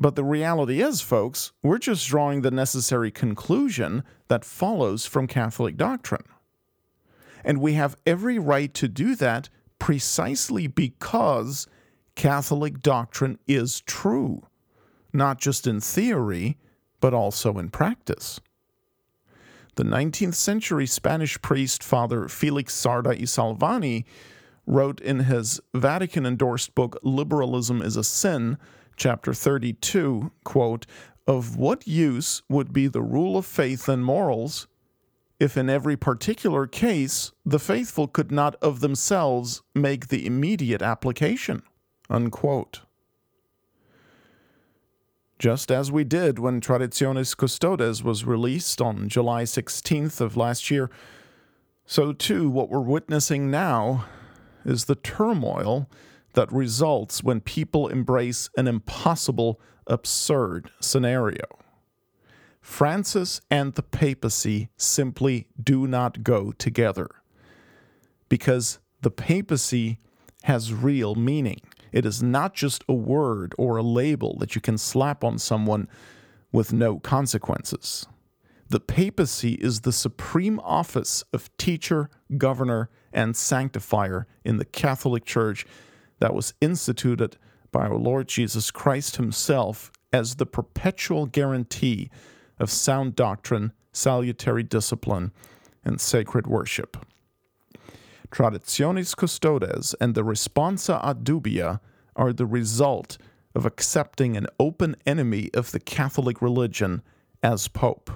But 0.00 0.16
the 0.16 0.24
reality 0.24 0.80
is, 0.82 1.00
folks, 1.00 1.52
we're 1.62 1.78
just 1.78 2.08
drawing 2.08 2.40
the 2.40 2.50
necessary 2.50 3.10
conclusion 3.10 4.02
that 4.28 4.44
follows 4.44 5.06
from 5.06 5.26
Catholic 5.26 5.76
doctrine. 5.76 6.24
And 7.44 7.60
we 7.60 7.74
have 7.74 7.96
every 8.06 8.38
right 8.38 8.72
to 8.74 8.88
do 8.88 9.14
that 9.16 9.48
precisely 9.78 10.66
because 10.66 11.66
Catholic 12.14 12.80
doctrine 12.80 13.38
is 13.46 13.80
true 13.82 14.42
not 15.12 15.38
just 15.38 15.66
in 15.66 15.80
theory, 15.80 16.56
but 17.00 17.12
also 17.12 17.58
in 17.58 17.68
practice. 17.68 18.40
The 19.74 19.84
19th 19.84 20.34
century 20.34 20.86
Spanish 20.86 21.40
priest 21.40 21.82
Father 21.82 22.28
Felix 22.28 22.74
Sarda 22.74 23.18
y 23.18 23.24
Salvany 23.24 24.04
wrote 24.66 25.00
in 25.00 25.20
his 25.20 25.60
Vatican 25.74 26.26
endorsed 26.26 26.74
book 26.74 26.98
Liberalism 27.02 27.80
is 27.80 27.96
a 27.96 28.04
Sin, 28.04 28.58
chapter 28.96 29.32
32, 29.32 30.30
quote, 30.44 30.86
Of 31.26 31.56
what 31.56 31.88
use 31.88 32.42
would 32.48 32.72
be 32.72 32.86
the 32.86 33.02
rule 33.02 33.36
of 33.36 33.46
faith 33.46 33.88
and 33.88 34.04
morals 34.04 34.68
if 35.40 35.56
in 35.56 35.68
every 35.68 35.96
particular 35.96 36.66
case 36.66 37.32
the 37.44 37.58
faithful 37.58 38.06
could 38.06 38.30
not 38.30 38.54
of 38.56 38.80
themselves 38.80 39.62
make 39.74 40.08
the 40.08 40.26
immediate 40.26 40.82
application? 40.82 41.62
Unquote 42.10 42.82
just 45.42 45.72
as 45.72 45.90
we 45.90 46.04
did 46.04 46.38
when 46.38 46.60
Traditionis 46.60 47.36
Custodes 47.36 48.00
was 48.00 48.24
released 48.24 48.80
on 48.80 49.08
July 49.08 49.42
16th 49.42 50.20
of 50.20 50.36
last 50.36 50.70
year, 50.70 50.88
so 51.84 52.12
too 52.12 52.48
what 52.48 52.70
we're 52.70 52.78
witnessing 52.78 53.50
now 53.50 54.04
is 54.64 54.84
the 54.84 54.94
turmoil 54.94 55.90
that 56.34 56.52
results 56.52 57.24
when 57.24 57.40
people 57.40 57.88
embrace 57.88 58.50
an 58.56 58.68
impossible, 58.68 59.60
absurd 59.88 60.70
scenario. 60.78 61.58
Francis 62.60 63.40
and 63.50 63.74
the 63.74 63.82
papacy 63.82 64.68
simply 64.76 65.48
do 65.60 65.88
not 65.88 66.22
go 66.22 66.52
together 66.52 67.10
because 68.28 68.78
the 69.00 69.10
papacy 69.10 69.98
has 70.44 70.72
real 70.72 71.16
meaning. 71.16 71.62
It 71.92 72.06
is 72.06 72.22
not 72.22 72.54
just 72.54 72.84
a 72.88 72.94
word 72.94 73.54
or 73.58 73.76
a 73.76 73.82
label 73.82 74.36
that 74.38 74.54
you 74.54 74.60
can 74.60 74.78
slap 74.78 75.22
on 75.22 75.38
someone 75.38 75.88
with 76.50 76.72
no 76.72 76.98
consequences. 76.98 78.06
The 78.68 78.80
papacy 78.80 79.52
is 79.54 79.80
the 79.80 79.92
supreme 79.92 80.58
office 80.60 81.22
of 81.32 81.54
teacher, 81.58 82.08
governor, 82.38 82.88
and 83.12 83.36
sanctifier 83.36 84.26
in 84.44 84.56
the 84.56 84.64
Catholic 84.64 85.24
Church 85.26 85.66
that 86.20 86.34
was 86.34 86.54
instituted 86.60 87.36
by 87.70 87.86
our 87.86 87.96
Lord 87.96 88.28
Jesus 88.28 88.70
Christ 88.70 89.16
Himself 89.16 89.92
as 90.12 90.36
the 90.36 90.46
perpetual 90.46 91.26
guarantee 91.26 92.10
of 92.58 92.70
sound 92.70 93.16
doctrine, 93.16 93.72
salutary 93.92 94.62
discipline, 94.62 95.32
and 95.84 96.00
sacred 96.00 96.46
worship. 96.46 96.96
Traditionis 98.32 99.14
custodes 99.14 99.94
and 100.00 100.14
the 100.14 100.24
responsa 100.24 101.04
ad 101.04 101.22
dubia 101.22 101.80
are 102.16 102.32
the 102.32 102.46
result 102.46 103.18
of 103.54 103.66
accepting 103.66 104.36
an 104.36 104.46
open 104.58 104.96
enemy 105.04 105.50
of 105.52 105.70
the 105.72 105.80
Catholic 105.80 106.40
religion 106.40 107.02
as 107.42 107.68
Pope. 107.68 108.10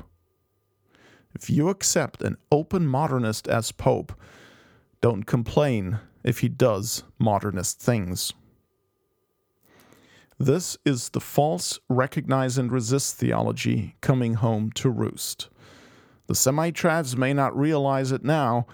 If 1.35 1.51
you 1.51 1.69
accept 1.69 2.23
an 2.23 2.39
open 2.51 2.87
modernist 2.87 3.47
as 3.47 3.73
Pope, 3.73 4.15
don't 5.03 5.25
complain 5.25 5.99
if 6.25 6.39
he 6.39 6.49
does 6.49 7.05
modernist 7.19 7.79
things. 7.79 8.33
This 10.39 10.79
is 10.87 11.11
the 11.11 11.21
false 11.21 11.79
recognize 11.91 12.57
and 12.57 12.73
resist 12.73 13.17
theology 13.17 13.97
coming 14.01 14.35
home 14.35 14.71
to 14.73 14.89
roost. 14.89 15.51
The 16.27 16.35
semi 16.35 16.71
may 17.17 17.35
not 17.35 17.57
realize 17.57 18.13
it 18.13 18.25
now, 18.25 18.67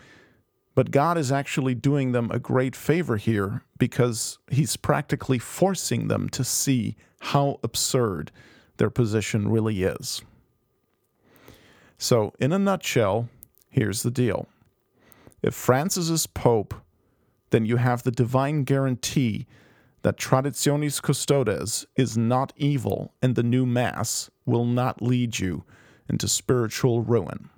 but 0.75 0.91
God 0.91 1.19
is 1.19 1.31
actually 1.31 1.75
doing 1.75 2.13
them 2.13 2.31
a 2.31 2.39
great 2.39 2.75
favor 2.75 3.17
here 3.17 3.63
because 3.79 4.39
He's 4.51 4.77
practically 4.77 5.39
forcing 5.39 6.09
them 6.09 6.29
to 6.31 6.45
see 6.45 6.97
how 7.21 7.59
absurd 7.63 8.33
their 8.79 8.91
position 8.91 9.49
really 9.49 9.83
is. 9.83 10.23
So, 11.99 12.33
in 12.41 12.53
a 12.53 12.59
nutshell, 12.59 13.29
here's 13.71 14.03
the 14.03 14.11
deal 14.11 14.49
if 15.43 15.55
Francis 15.55 16.09
is 16.09 16.27
Pope, 16.27 16.75
then 17.51 17.65
you 17.67 17.77
have 17.77 18.03
the 18.03 18.11
divine 18.11 18.65
guarantee 18.65 19.47
that 20.03 20.17
Traditionis 20.17 21.01
Custodes 21.01 21.87
is 21.97 22.17
not 22.17 22.53
evil 22.57 23.15
and 23.23 23.35
the 23.35 23.43
new 23.43 23.65
Mass 23.67 24.31
will 24.47 24.65
not 24.65 25.01
lead 25.01 25.39
you 25.39 25.65
into 26.09 26.27
spiritual 26.29 27.03
ruin. 27.03 27.51